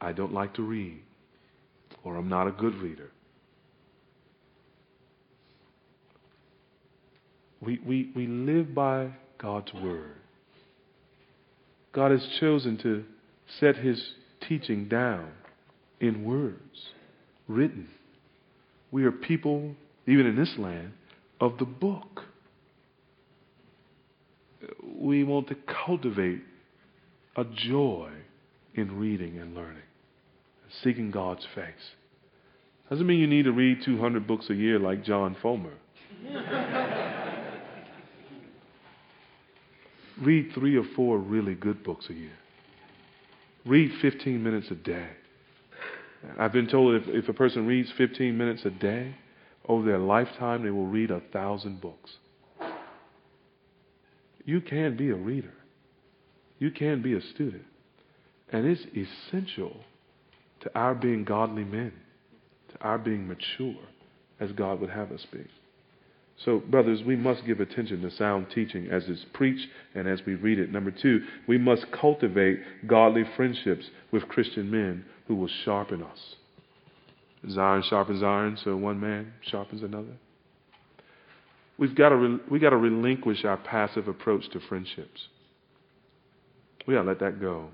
[0.02, 1.04] I don't like to read,
[2.04, 3.12] or I'm not a good reader.
[7.62, 10.16] We, we, we live by God's Word.
[11.94, 13.04] God has chosen to
[13.60, 14.02] set His
[14.48, 15.32] teaching down
[16.00, 16.90] in words,
[17.48, 17.88] written.
[18.92, 19.76] We are people,
[20.08, 20.94] even in this land,
[21.40, 22.22] of the book.
[24.94, 26.42] We want to cultivate
[27.36, 28.10] a joy
[28.76, 29.84] in reading and learning,
[30.84, 31.74] seeking God's face.
[32.90, 35.72] Doesn't mean you need to read 200 books a year like John Fomer.
[40.22, 42.38] read three or four really good books a year.
[43.66, 45.08] Read 15 minutes a day.
[46.38, 49.16] I've been told if, if a person reads 15 minutes a day,
[49.68, 52.12] over their lifetime, they will read a thousand books.
[54.44, 55.54] You can be a reader.
[56.58, 57.64] You can be a student.
[58.52, 59.78] And it's essential
[60.62, 61.94] to our being godly men,
[62.72, 63.82] to our being mature
[64.40, 65.46] as God would have us be.
[66.46, 70.34] So, brothers, we must give attention to sound teaching as it's preached and as we
[70.36, 70.72] read it.
[70.72, 76.36] Number two, we must cultivate godly friendships with Christian men who will sharpen us.
[77.48, 80.18] As iron sharpens iron, so one man sharpens another.
[81.78, 85.28] We've got to, re- we got to relinquish our passive approach to friendships.
[86.88, 87.70] We got to let that go.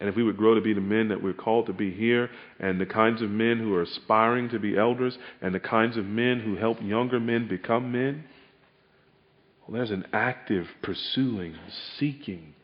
[0.00, 2.30] And if we would grow to be the men that we're called to be here,
[2.58, 6.06] and the kinds of men who are aspiring to be elders, and the kinds of
[6.06, 8.24] men who help younger men become men,
[9.60, 11.54] well, there's an active, pursuing,
[11.98, 12.54] seeking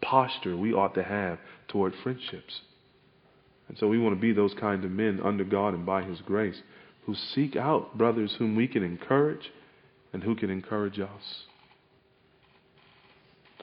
[0.00, 2.62] posture we ought to have toward friendships.
[3.68, 6.20] And so we want to be those kind of men under God and by His
[6.22, 6.62] grace
[7.04, 9.50] who seek out brothers whom we can encourage
[10.12, 11.44] and who can encourage us.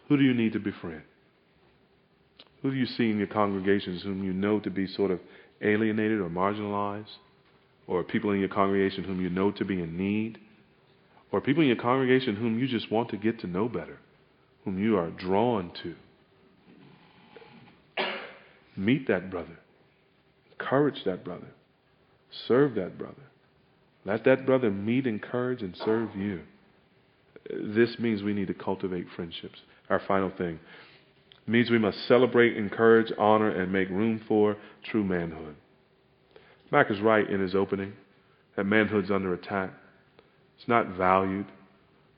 [0.07, 1.01] Who do you need to befriend?
[2.66, 5.20] Who do you see in your congregations whom you know to be sort of
[5.61, 7.13] alienated or marginalized?
[7.86, 10.39] Or people in your congregation whom you know to be in need?
[11.32, 13.99] Or people in your congregation whom you just want to get to know better,
[14.63, 15.93] whom you are drawn to?
[18.76, 19.59] Meet that brother
[20.59, 21.53] Encourage that brother.
[22.47, 23.30] Serve that brother.
[24.05, 26.41] Let that brother meet, encourage, and serve you.
[27.47, 29.59] This means we need to cultivate friendships.
[29.88, 30.59] Our final thing
[31.48, 35.56] means we must celebrate, encourage, honor, and make room for true manhood.
[36.72, 37.93] Mac is right in his opening
[38.56, 39.72] that manhood's under attack.
[40.58, 41.46] It's not valued.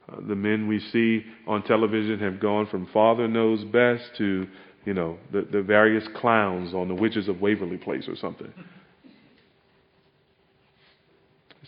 [0.09, 4.47] Uh, the men we see on television have gone from father knows best to
[4.87, 8.53] you know, the, the various clowns on the Witches of Waverly Place or something.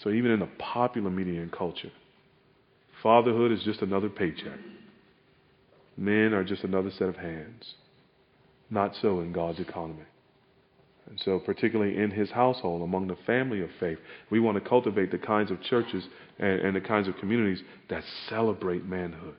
[0.01, 1.91] So even in the popular media and culture,
[3.03, 4.57] fatherhood is just another paycheck.
[5.99, 7.75] Men are just another set of hands.
[8.69, 10.05] Not so in God's economy.
[11.09, 13.97] And so, particularly in his household, among the family of faith,
[14.29, 16.05] we want to cultivate the kinds of churches
[16.37, 19.35] and, and the kinds of communities that celebrate manhood,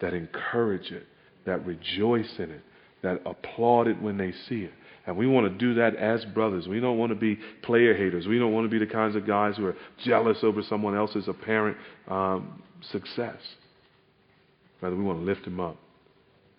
[0.00, 1.04] that encourage it,
[1.46, 2.60] that rejoice in it,
[3.02, 4.72] that applaud it when they see it.
[5.06, 6.68] And we want to do that as brothers.
[6.68, 8.28] We don't want to be player haters.
[8.28, 11.26] We don't want to be the kinds of guys who are jealous over someone else's
[11.26, 12.62] apparent um,
[12.92, 13.38] success.
[14.80, 15.78] Rather, we want to lift them up.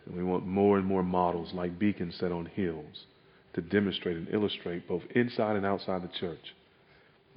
[0.06, 3.06] And we want more and more models like beacons set on hills
[3.54, 6.54] to demonstrate and illustrate both inside and outside the church.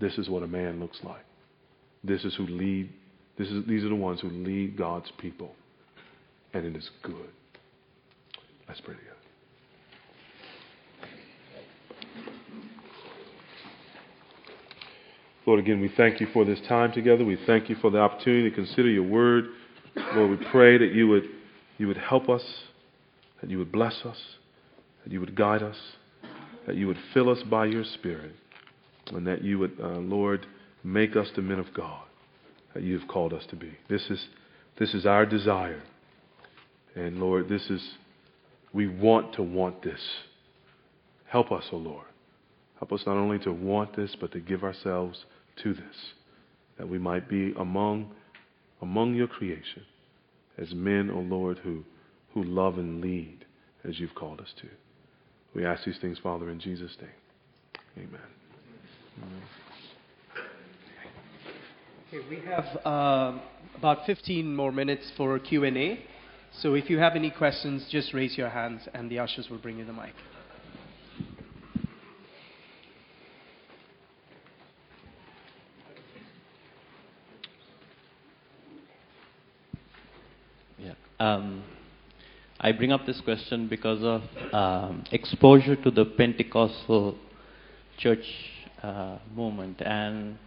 [0.01, 1.25] This is what a man looks like.
[2.05, 2.91] This is who lead.
[3.39, 5.53] This is, these are the ones who lead God's people.
[6.53, 7.31] And it is good.
[8.69, 9.15] Let's pray together.
[15.47, 17.25] Lord, again, we thank you for this time together.
[17.25, 19.47] We thank you for the opportunity to consider your word.
[20.15, 21.25] Lord, we pray that you would,
[21.79, 22.43] you would help us,
[23.41, 24.19] that you would bless us,
[25.05, 25.77] that you would guide us,
[26.67, 28.33] that you would fill us by your Spirit,
[29.13, 30.47] and that you would, uh, Lord,
[30.85, 32.03] make us the men of God
[32.75, 33.73] that you have called us to be.
[33.89, 34.27] This is,
[34.79, 35.83] this is our desire.
[36.95, 37.83] And Lord, this is
[38.73, 40.01] we want to want this.
[41.27, 42.07] Help us, O oh Lord.
[42.79, 45.25] Help us not only to want this, but to give ourselves
[45.63, 46.13] to this,
[46.77, 48.11] that we might be among,
[48.83, 49.85] among your creation
[50.59, 51.85] as men, O oh Lord, who,
[52.35, 53.45] who love and lead
[53.85, 54.69] as you've called us to.
[55.55, 57.11] We ask these things, Father, in Jesus' name.
[57.97, 58.21] Amen.
[59.23, 59.43] Amen.
[62.09, 63.39] Okay, we have uh,
[63.77, 66.01] about 15 more minutes for Q&A.
[66.61, 69.79] So if you have any questions, just raise your hands and the ushers will bring
[69.79, 70.15] you the mic.
[80.79, 80.95] Yeah.
[81.21, 81.65] Um,
[82.61, 87.17] I bring up this question because of um, exposure to the Pentecostal
[87.99, 88.25] church
[88.83, 90.39] uh, movement and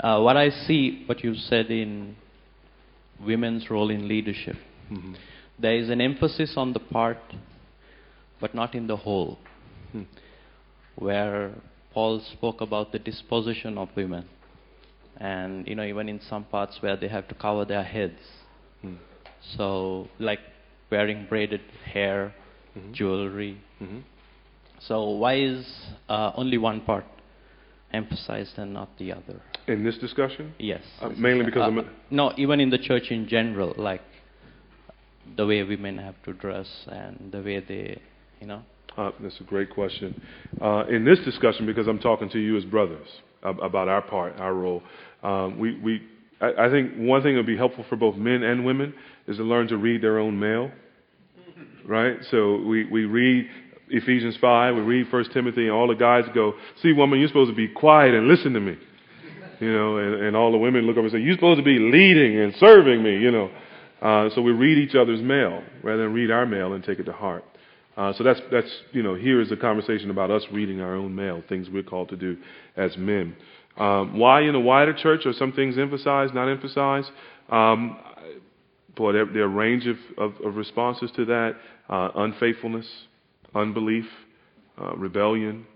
[0.00, 2.16] uh, what I see, what you said in
[3.24, 4.56] women's role in leadership.
[4.90, 5.14] Mhm.
[5.58, 7.18] There is an emphasis on the part,
[8.40, 9.38] but not in the whole,
[9.92, 10.02] Hmm.
[10.96, 11.52] where
[11.92, 14.24] Paul spoke about the disposition of women.
[15.18, 18.20] And, you know, even in some parts where they have to cover their heads.
[18.80, 18.94] Hmm.
[19.56, 20.40] So, like
[20.90, 21.60] wearing braided
[21.92, 22.32] hair,
[22.76, 22.92] Mhm.
[22.92, 23.56] jewelry.
[23.80, 24.02] Mhm.
[24.78, 25.66] So, why is
[26.08, 27.04] uh, only one part
[27.92, 29.40] emphasized and not the other?
[29.66, 30.82] In this discussion, Yes.
[31.00, 34.02] Uh, mainly because Uh, no, even in the church in general, like
[35.36, 37.98] the way women have to dress and the way they,
[38.40, 38.62] you know.
[38.96, 40.20] Uh, that's a great question.
[40.60, 43.08] Uh, in this discussion, because I'm talking to you as brothers
[43.42, 44.82] ab- about our part, our role,
[45.22, 46.02] um, we, we,
[46.40, 48.92] I, I think one thing that would be helpful for both men and women
[49.26, 50.70] is to learn to read their own mail.
[51.86, 52.16] Right?
[52.30, 53.48] So we, we read
[53.88, 57.50] Ephesians 5, we read 1 Timothy, and all the guys go, See, woman, you're supposed
[57.50, 58.76] to be quiet and listen to me.
[59.60, 61.78] You know, and, and all the women look up and say, You're supposed to be
[61.78, 63.50] leading and serving me, you know.
[64.00, 67.04] Uh, so we read each other's mail rather than read our mail and take it
[67.04, 67.44] to heart.
[67.96, 71.14] Uh, so that's that's you know here is a conversation about us reading our own
[71.14, 72.36] mail, things we're called to do
[72.76, 73.36] as men.
[73.76, 77.10] Um, why in a wider church are some things emphasized, not emphasized?
[77.50, 77.96] Um,
[78.96, 81.56] boy, there, there are a range of, of, of responses to that:
[81.88, 82.86] uh, unfaithfulness,
[83.54, 84.06] unbelief,
[84.80, 85.66] uh, rebellion,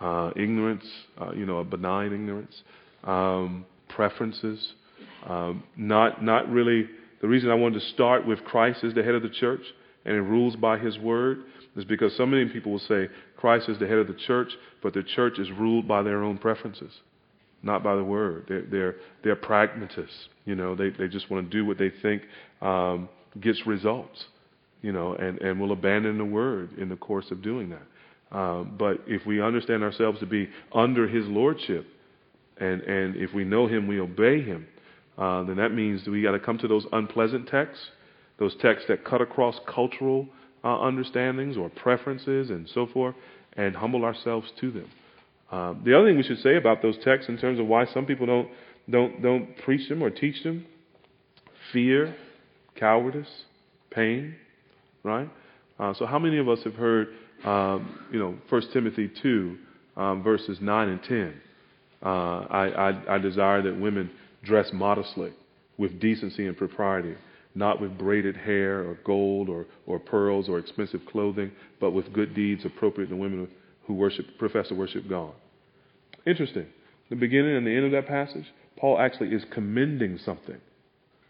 [0.00, 0.84] uh, ignorance,
[1.20, 2.62] uh, you know, a benign ignorance,
[3.04, 4.74] um, preferences,
[5.26, 6.88] um, not not really.
[7.20, 9.62] The reason I wanted to start with Christ as the head of the church
[10.08, 11.44] and it rules by His word
[11.76, 14.48] is because so many people will say Christ is the head of the church,
[14.82, 16.92] but the church is ruled by their own preferences,
[17.62, 18.44] not by the word.
[18.48, 18.94] They're they're,
[19.24, 20.28] they're pragmatists.
[20.44, 22.22] You know, they they just want to do what they think
[22.62, 23.08] um,
[23.40, 24.24] gets results.
[24.80, 28.36] You know, and and will abandon the word in the course of doing that.
[28.36, 31.86] Um, but if we understand ourselves to be under His lordship,
[32.58, 34.66] and and if we know Him, we obey Him.
[35.16, 37.84] Uh, then that means that we got to come to those unpleasant texts,
[38.38, 40.28] those texts that cut across cultural
[40.62, 43.16] uh, understandings or preferences and so forth,
[43.56, 44.88] and humble ourselves to them.
[45.50, 48.04] Uh, the other thing we should say about those texts, in terms of why some
[48.04, 48.48] people don't
[48.90, 50.66] don't don't preach them or teach them,
[51.72, 52.14] fear,
[52.76, 53.28] cowardice,
[53.90, 54.34] pain,
[55.02, 55.28] right?
[55.78, 57.08] Uh, so how many of us have heard,
[57.44, 59.56] um, you know, First Timothy two,
[59.96, 61.40] um, verses nine and ten?
[62.04, 64.10] Uh, I, I, I desire that women
[64.44, 65.32] dress modestly,
[65.78, 67.14] with decency and propriety,
[67.54, 72.34] not with braided hair or gold or, or pearls or expensive clothing, but with good
[72.34, 73.48] deeds appropriate to women
[73.88, 75.32] who worship, profess to worship God.
[76.24, 76.66] Interesting.
[77.10, 78.44] The beginning and the end of that passage,
[78.76, 80.58] Paul actually is commending something.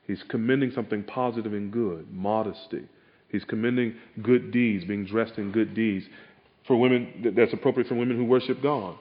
[0.07, 2.83] He's commending something positive and good, modesty.
[3.31, 6.05] He's commending good deeds, being dressed in good deeds
[6.67, 8.97] for women that's appropriate for women who worship God.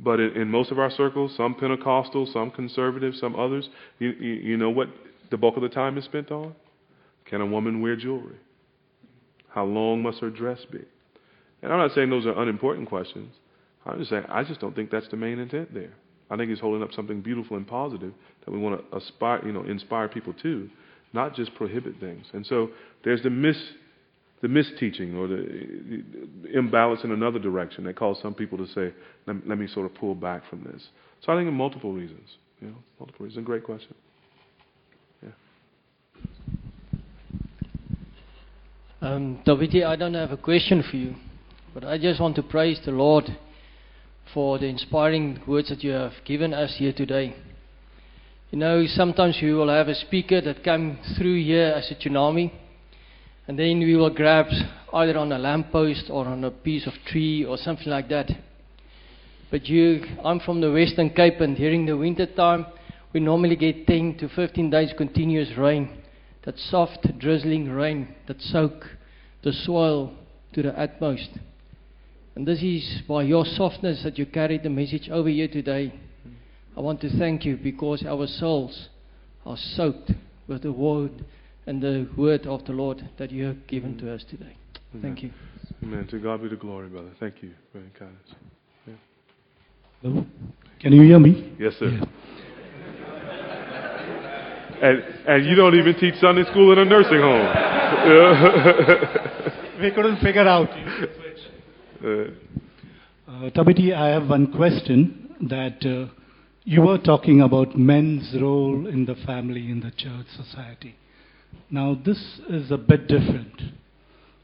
[0.00, 3.68] But in, in most of our circles, some Pentecostal, some conservative, some others,
[3.98, 4.88] you, you, you know what
[5.30, 6.54] the bulk of the time is spent on?
[7.26, 8.38] Can a woman wear jewelry?
[9.50, 10.80] How long must her dress be?
[11.62, 13.34] And I'm not saying those are unimportant questions.
[13.84, 15.92] I'm just saying I just don't think that's the main intent there.
[16.30, 18.12] I think he's holding up something beautiful and positive
[18.44, 20.70] that we want to aspire, you know, inspire people to,
[21.12, 22.26] not just prohibit things.
[22.32, 22.70] And so
[23.02, 23.56] there's the mis,
[24.40, 26.04] the misteaching or the,
[26.42, 28.94] the imbalance in another direction that causes some people to say,
[29.26, 30.88] let, let me sort of pull back from this.
[31.26, 32.28] So I think in multiple reasons,
[32.60, 33.44] you know, multiple reasons.
[33.44, 33.94] Great question.
[35.22, 35.30] Yeah.
[39.02, 41.16] Um, I don't have a question for you,
[41.72, 43.24] but I just want to praise the Lord
[44.34, 47.36] for the inspiring words that you have given us here today.
[48.50, 52.50] You know, sometimes we will have a speaker that comes through here as a tsunami,
[53.46, 54.46] and then we will grab
[54.92, 58.30] either on a lamppost or on a piece of tree or something like that.
[59.52, 62.66] But you, I'm from the Western Cape, and during the winter time,
[63.12, 66.02] we normally get 10 to 15 days continuous rain.
[66.44, 68.86] That soft, drizzling rain that soak
[69.44, 70.14] the soil
[70.54, 71.30] to the utmost.
[72.40, 75.92] And this is by your softness that you carried the message over here today.
[76.74, 78.88] I want to thank you because our souls
[79.44, 80.12] are soaked
[80.48, 81.22] with the word
[81.66, 84.56] and the word of the Lord that you have given to us today.
[85.02, 85.32] Thank you.
[85.82, 86.06] Amen.
[86.06, 87.10] To God be the glory, brother.
[87.20, 88.30] Thank you for your kindness.
[90.00, 90.24] Hello?
[90.80, 91.54] Can you hear me?
[91.58, 92.00] Yes, sir.
[94.82, 97.44] And, and you don't even teach Sunday school in a nursing home.
[99.80, 100.68] We couldn't figure out.
[102.02, 102.30] Uh,
[103.28, 106.12] Uh, Thabiti, I have one question that uh,
[106.64, 110.96] you were talking about men's role in the family, in the church society.
[111.70, 113.62] Now, this is a bit different.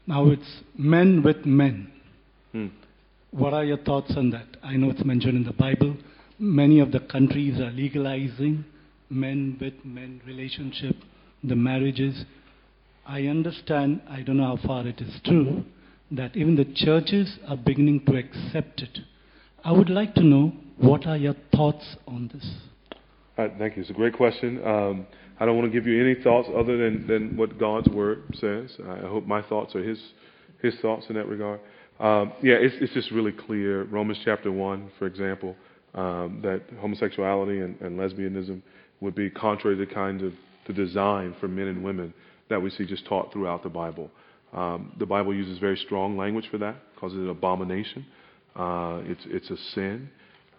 [0.05, 1.91] Now, it's men with men.
[2.53, 2.67] hmm.
[3.31, 4.47] What are your thoughts on that?
[4.63, 5.97] I know it's mentioned in the Bible.
[6.39, 8.63] Many of the countries are legalizing
[9.09, 10.95] men with men relationship
[11.43, 12.23] the marriages.
[13.05, 15.65] I understand, I don't know how far it is true,
[16.11, 18.99] that even the churches are beginning to accept it.
[19.63, 22.49] I would like to know what are your thoughts on this?
[23.37, 23.81] Uh, thank you.
[23.81, 24.63] It's a great question.
[24.65, 25.07] Um,
[25.39, 28.71] I don't want to give you any thoughts other than, than what God's word says.
[28.87, 29.99] I hope my thoughts are His
[30.61, 31.59] His thoughts in that regard.
[31.99, 33.83] Um, yeah, it's, it's just really clear.
[33.83, 35.55] Romans chapter one, for example,
[35.93, 38.61] um, that homosexuality and, and lesbianism
[39.01, 40.33] would be contrary to the kind of
[40.67, 42.13] the design for men and women
[42.49, 44.09] that we see just taught throughout the Bible.
[44.57, 48.05] Um, the Bible uses very strong language for that, calls it an abomination.
[48.55, 50.09] Uh, it's it's a sin.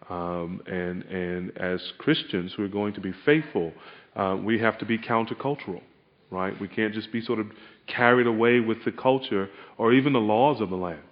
[0.09, 3.72] Um, and, and as Christians who are going to be faithful,
[4.16, 5.82] uh, we have to be countercultural,
[6.30, 6.59] right?
[6.59, 7.49] We can't just be sort of
[7.86, 11.03] carried away with the culture or even the laws of the land.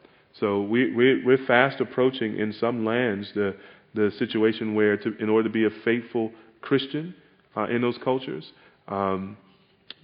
[0.40, 3.56] So we, we, we're fast approaching in some lands the,
[3.94, 6.32] the situation where, to, in order to be a faithful
[6.62, 7.14] Christian
[7.54, 8.50] uh, in those cultures,
[8.88, 9.36] um,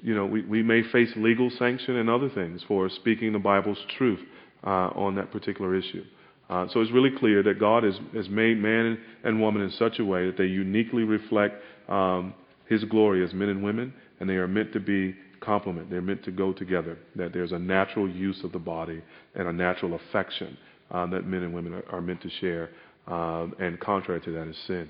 [0.02, 3.78] you know, we, we may face legal sanction and other things for speaking the Bible's
[3.96, 4.20] truth
[4.64, 6.04] uh, on that particular issue.
[6.50, 9.98] Uh, so it's really clear that God has, has made man and woman in such
[9.98, 12.34] a way that they uniquely reflect um,
[12.68, 15.88] His glory as men and women, and they are meant to be complement.
[15.88, 16.98] They're meant to go together.
[17.16, 19.02] That there's a natural use of the body
[19.34, 20.56] and a natural affection
[20.90, 22.70] um, that men and women are, are meant to share.
[23.06, 24.88] Um, and contrary to that is sin.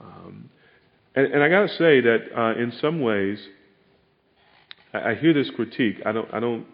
[0.00, 0.50] Um,
[1.14, 3.38] and, and, I got to say that uh, in some ways,
[4.94, 5.96] I, I hear this critique.
[6.06, 6.32] I don't.
[6.32, 6.66] I don't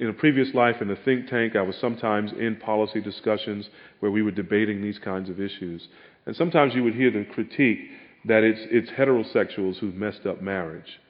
[0.00, 3.68] in a previous life in the think tank, I was sometimes in policy discussions
[4.00, 5.86] where we were debating these kinds of issues.
[6.26, 7.78] And sometimes you would hear the critique
[8.24, 11.00] that it's, it's heterosexuals who've messed up marriage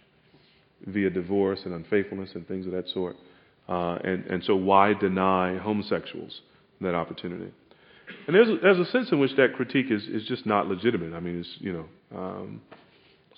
[0.87, 3.17] via divorce and unfaithfulness and things of that sort.
[3.69, 6.41] Uh, and, and so why deny homosexuals
[6.81, 7.51] that opportunity?
[8.27, 11.15] And there's a, there's a sense in which that critique is, is just not legitimate.
[11.15, 12.61] I mean, it's, you know, um,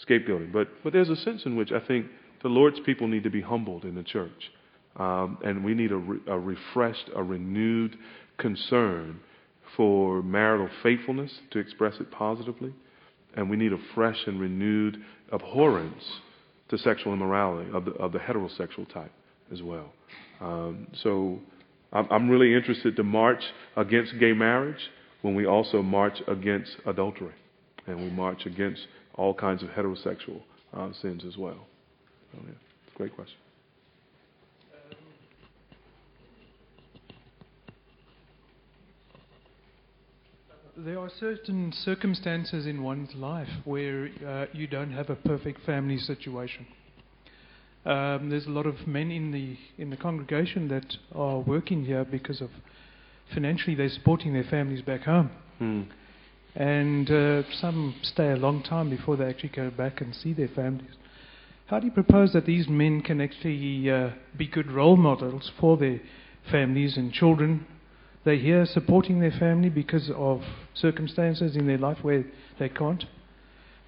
[0.08, 0.52] scapegoating.
[0.52, 2.06] But, but there's a sense in which I think
[2.46, 4.52] the Lord's people need to be humbled in the church.
[4.94, 7.96] Um, and we need a, re- a refreshed, a renewed
[8.38, 9.18] concern
[9.76, 12.72] for marital faithfulness to express it positively.
[13.34, 14.98] And we need a fresh and renewed
[15.32, 16.04] abhorrence
[16.68, 19.10] to sexual immorality of the, of the heterosexual type
[19.52, 19.92] as well.
[20.40, 21.40] Um, so
[21.92, 23.42] I'm, I'm really interested to march
[23.76, 24.88] against gay marriage
[25.22, 27.34] when we also march against adultery
[27.88, 30.42] and we march against all kinds of heterosexual
[30.72, 31.66] uh, sins as well.
[32.34, 32.52] Oh, yeah.
[32.96, 33.36] Great question.
[40.76, 45.96] there are certain circumstances in one's life where uh, you don't have a perfect family
[45.96, 46.66] situation.
[47.86, 52.04] Um, there's a lot of men in the in the congregation that are working here
[52.04, 52.50] because of
[53.32, 55.82] financially they're supporting their families back home, hmm.
[56.56, 60.48] and uh, some stay a long time before they actually go back and see their
[60.48, 60.90] families.
[61.66, 65.76] How do you propose that these men can actually uh, be good role models for
[65.76, 66.00] their
[66.50, 67.66] families and children
[68.26, 70.42] they're here supporting their family because of
[70.74, 72.24] circumstances in their life where
[72.58, 73.04] they can't.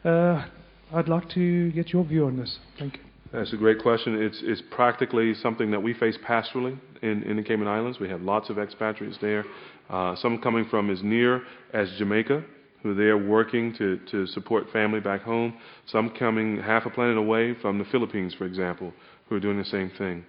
[0.05, 0.47] Uh,
[0.95, 2.57] I'd like to get your view on this.
[2.79, 3.01] Thank you.
[3.33, 4.15] That's a great question.
[4.23, 7.99] It's, it's practically something that we face pastorally in, in the Cayman Islands.
[7.99, 9.45] We have lots of expatriates there.
[9.91, 12.45] Uh, some coming from as near as Jamaica,
[12.83, 15.55] who are there working to, to support family back home.
[15.87, 18.93] Some coming half a planet away from the Philippines, for example,
[19.29, 20.25] who are doing the same thing.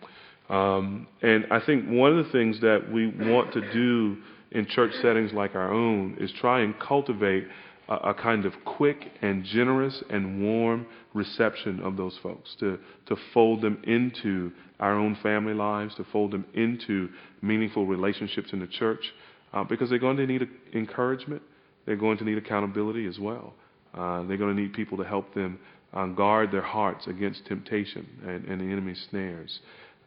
[0.49, 4.17] Um, and I think one of the things that we want to do
[4.51, 7.47] in church settings like our own is try and cultivate
[7.87, 13.15] a, a kind of quick and generous and warm reception of those folks, to, to
[13.33, 17.09] fold them into our own family lives, to fold them into
[17.41, 19.13] meaningful relationships in the church,
[19.53, 21.41] uh, because they're going to need encouragement.
[21.89, 23.55] They're going to need accountability as well.
[23.95, 25.57] Uh, they're going to need people to help them
[25.91, 29.59] uh, guard their hearts against temptation and, and the enemy's snares.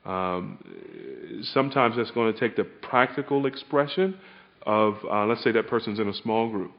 [0.05, 4.17] Um, sometimes that's going to take the practical expression
[4.65, 6.71] of, uh, let's say that person's in a small group.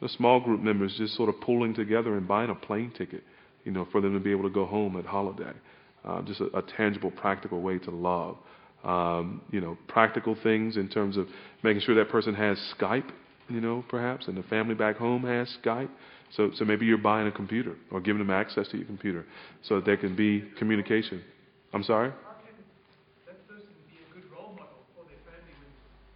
[0.00, 3.24] The small group members just sort of pulling together and buying a plane ticket,
[3.64, 5.52] you know, for them to be able to go home at holiday.
[6.04, 8.36] Uh, just a, a, tangible, practical way to love.
[8.84, 11.26] Um, you know, practical things in terms of
[11.64, 13.10] making sure that person has Skype,
[13.48, 15.90] you know, perhaps, and the family back home has Skype.
[16.36, 19.24] So, so maybe you're buying a computer or giving them access to your computer
[19.62, 21.22] so that there can be communication.
[21.72, 22.10] I'm sorry?
[22.10, 22.56] How can
[23.26, 24.66] that person be a good role model
[24.96, 25.54] for their family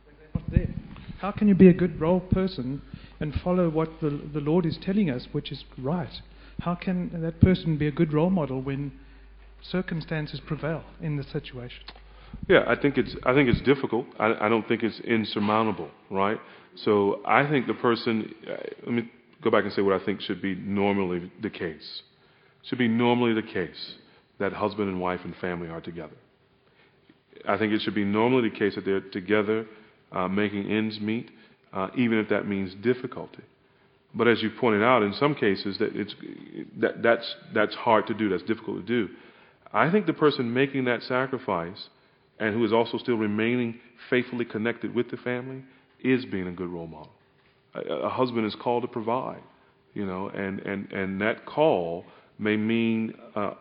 [0.05, 0.75] when they're not dead?
[1.21, 2.83] How can you be a good role person
[3.21, 6.21] and follow what the, the Lord is telling us, which is right?
[6.61, 8.93] How can that person be a good role model when
[9.63, 11.85] circumstances prevail in the situation?
[12.49, 14.07] Yeah, I think it's I think it's difficult.
[14.19, 16.39] I, I don't think it's insurmountable, right?
[16.85, 18.35] So I think the person.
[18.49, 19.11] Uh, let me
[19.43, 22.03] go back and say what I think should be normally the case.
[22.65, 23.95] Should be normally the case
[24.39, 26.17] that husband and wife and family are together.
[27.47, 29.67] I think it should be normally the case that they're together
[30.13, 31.31] uh, making ends meet,
[31.73, 33.43] uh, even if that means difficulty.
[34.15, 36.15] But as you pointed out, in some cases, that it's,
[36.79, 39.13] that, that's, that's hard to do, that's difficult to do.
[39.73, 41.89] I think the person making that sacrifice
[42.41, 43.79] and who is also still remaining
[44.09, 45.63] faithfully connected with the family
[46.03, 47.13] is being a good role model.
[47.75, 49.43] A, a husband is called to provide,
[49.95, 52.05] you know, and, and, and that call
[52.39, 53.55] may mean uh,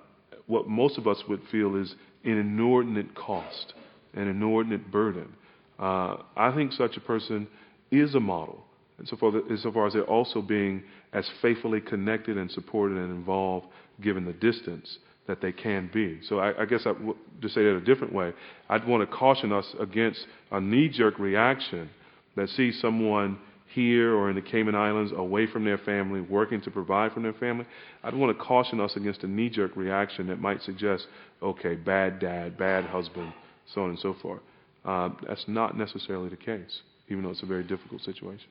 [0.46, 3.74] what most of us would feel is an inordinate cost,
[4.14, 5.34] an inordinate burden.
[5.80, 7.48] Uh, I think such a person
[7.92, 8.64] is a model,
[9.00, 10.84] insofar, that, insofar as they're also being
[11.14, 13.68] as faithfully connected and supported and involved
[14.02, 14.98] given the distance
[15.28, 16.20] that they can be.
[16.28, 18.34] So I, I guess I w- to say that a different way,
[18.70, 21.90] I'd want to caution us against a knee-jerk reaction
[22.38, 23.38] that sees someone
[23.74, 27.34] here or in the Cayman Islands away from their family, working to provide for their
[27.34, 27.66] family.
[28.04, 31.08] I'd want to caution us against a knee-jerk reaction that might suggest,
[31.44, 33.34] okay, bad dad, bad husband,
[33.74, 34.40] so on and so forth.
[34.86, 38.48] Uh, that's not necessarily the case, even though it's a very difficult situation.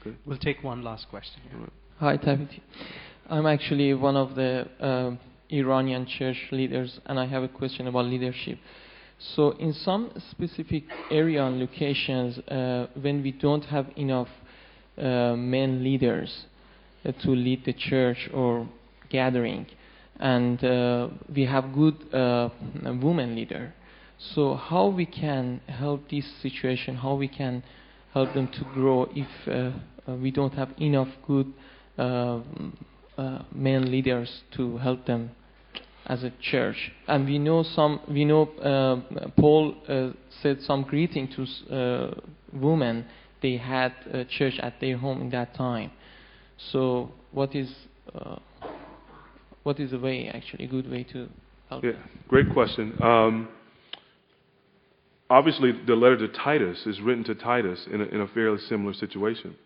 [0.00, 0.16] Okay.
[0.24, 1.40] We'll take one last question.
[1.54, 1.72] Right.
[1.98, 2.54] Hi, Tabitha.
[3.28, 5.10] I'm actually one of the uh,
[5.50, 8.58] Iranian church leaders, and I have a question about leadership.
[9.22, 14.28] So, in some specific area and locations, uh, when we don't have enough
[14.98, 16.46] uh, men leaders
[17.04, 18.68] uh, to lead the church or
[19.10, 19.66] gathering,
[20.18, 22.50] and uh, we have good uh,
[22.82, 23.72] women leader,
[24.18, 26.96] so how we can help this situation?
[26.96, 27.62] How we can
[28.12, 31.52] help them to grow if uh, we don't have enough good
[33.54, 35.30] men leaders to help them
[36.06, 36.92] as a church.
[37.06, 40.10] And we know some, we know uh, Paul uh,
[40.42, 42.14] said some greeting to uh,
[42.52, 43.06] women.
[43.40, 45.90] They had a church at their home in that time.
[46.70, 47.72] So what is
[48.14, 48.36] uh,
[49.62, 51.28] what is a way actually a good way to
[51.68, 51.84] help?
[51.84, 51.92] Yeah,
[52.28, 53.00] great question.
[53.00, 53.48] Um,
[55.30, 58.92] obviously, the letter to Titus is written to Titus in a, in a fairly similar
[58.92, 59.56] situation.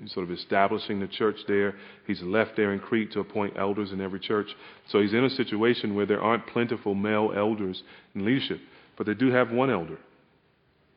[0.00, 1.74] He's sort of establishing the church there.
[2.06, 4.48] He's left there in Crete to appoint elders in every church.
[4.88, 7.82] So he's in a situation where there aren't plentiful male elders
[8.14, 8.60] in leadership,
[8.96, 9.98] but they do have one elder,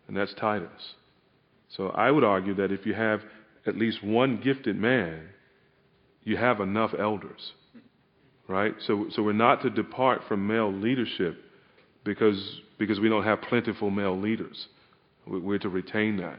[0.08, 0.96] and that's Titus.
[1.70, 3.22] So I would argue that if you have
[3.66, 5.30] at least one gifted man,
[6.24, 7.54] you have enough elders,
[8.48, 8.74] right?
[8.88, 11.38] So, so we're not to depart from male leadership
[12.04, 14.68] because because we don't have plentiful male leaders.
[15.26, 16.38] We're to retain that.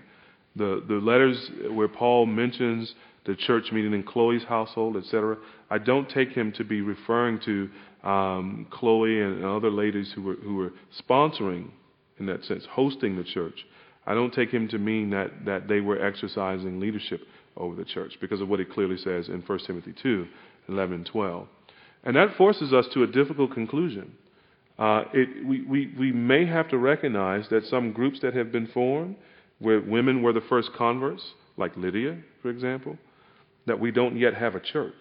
[0.57, 2.95] The, the letters where Paul mentions
[3.27, 5.37] the church meeting in Chloe's household, etc.,
[5.71, 7.69] I don't take him to be referring to
[8.09, 11.71] um, Chloe and other ladies who were, who were sponsoring,
[12.19, 13.67] in that sense, hosting the church.
[14.07, 17.21] I don't take him to mean that, that they were exercising leadership
[17.57, 20.27] over the church because of what it clearly says in 1 Timothy 2
[20.69, 21.47] 11 and 12.
[22.05, 24.13] And that forces us to a difficult conclusion.
[24.79, 28.67] Uh, it, we, we, we may have to recognize that some groups that have been
[28.69, 29.17] formed
[29.59, 31.23] where women were the first converts,
[31.57, 32.97] like Lydia, for example,
[33.67, 34.95] that we don't yet have a church.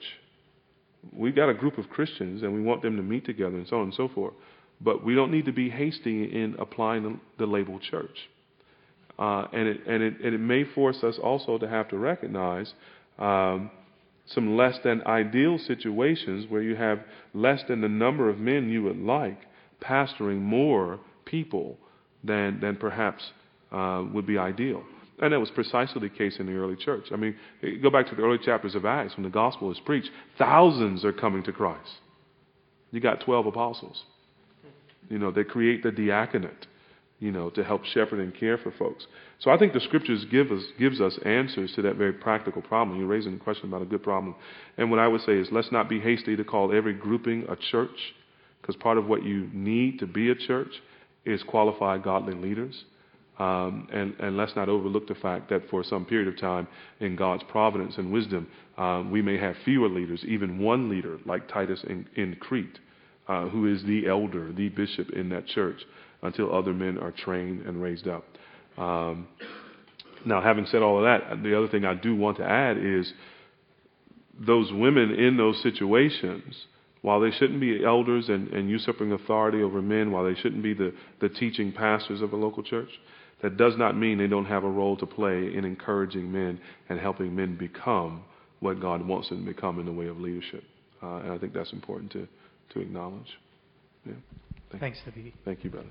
[1.14, 3.78] We've got a group of Christians and we want them to meet together and so
[3.78, 4.34] on and so forth.
[4.82, 8.18] But we don't need to be hasty in applying the, the label church.
[9.18, 12.74] Uh, and, it, and, it, and it may force us also to have to recognize
[13.18, 13.72] um,
[14.26, 17.00] some less than ideal situations where you have
[17.34, 19.40] less than the number of men you would like
[19.82, 21.78] pastoring more people
[22.24, 23.24] than, than perhaps
[23.76, 24.84] uh, would be ideal.
[25.20, 27.06] And that was precisely the case in the early church.
[27.12, 27.36] I mean,
[27.82, 31.14] go back to the early chapters of Acts when the gospel is preached, thousands are
[31.14, 31.90] coming to Christ.
[32.92, 34.04] You got 12 apostles.
[35.10, 36.66] You know, they create the diaconate,
[37.20, 39.06] you know, to help shepherd and care for folks.
[39.40, 42.98] So I think the scriptures give us, gives us answers to that very practical problem.
[42.98, 44.36] You're raising a question about a good problem.
[44.78, 47.56] And what I would say is let's not be hasty to call every grouping a
[47.56, 48.16] church,
[48.62, 50.72] because part of what you need to be a church
[51.26, 52.84] is qualified godly leaders.
[53.38, 56.70] Um, and, and, let's not overlook the fact that for some period of time,
[57.02, 58.48] in God's providence and wisdom,
[58.78, 62.80] um, we may have fewer leaders, even one leader like Titus in, in Crete,
[63.28, 65.82] uh, who is the elder, the bishop in that church,
[66.22, 68.24] until other men are trained and raised up.
[68.78, 69.28] Um,
[70.26, 73.12] now, having said all of that, the other thing I do want to add is
[74.40, 76.56] those women in those situations,
[77.02, 80.74] while they shouldn't be elders and, and usurping authority over men, while they shouldn't be
[80.74, 82.90] the, the teaching pastors of a local church,
[83.42, 86.60] that does not mean they don't have a role to play in encouraging men
[86.90, 88.24] and helping men become
[88.60, 90.64] what God wants them to become in the way of leadership.
[91.04, 92.28] Uh, and I think that's important to,
[92.74, 93.38] to acknowledge.
[94.06, 94.14] Yeah.
[94.72, 95.34] Thank Thanks, Nabi.
[95.44, 95.90] Thank you, brother.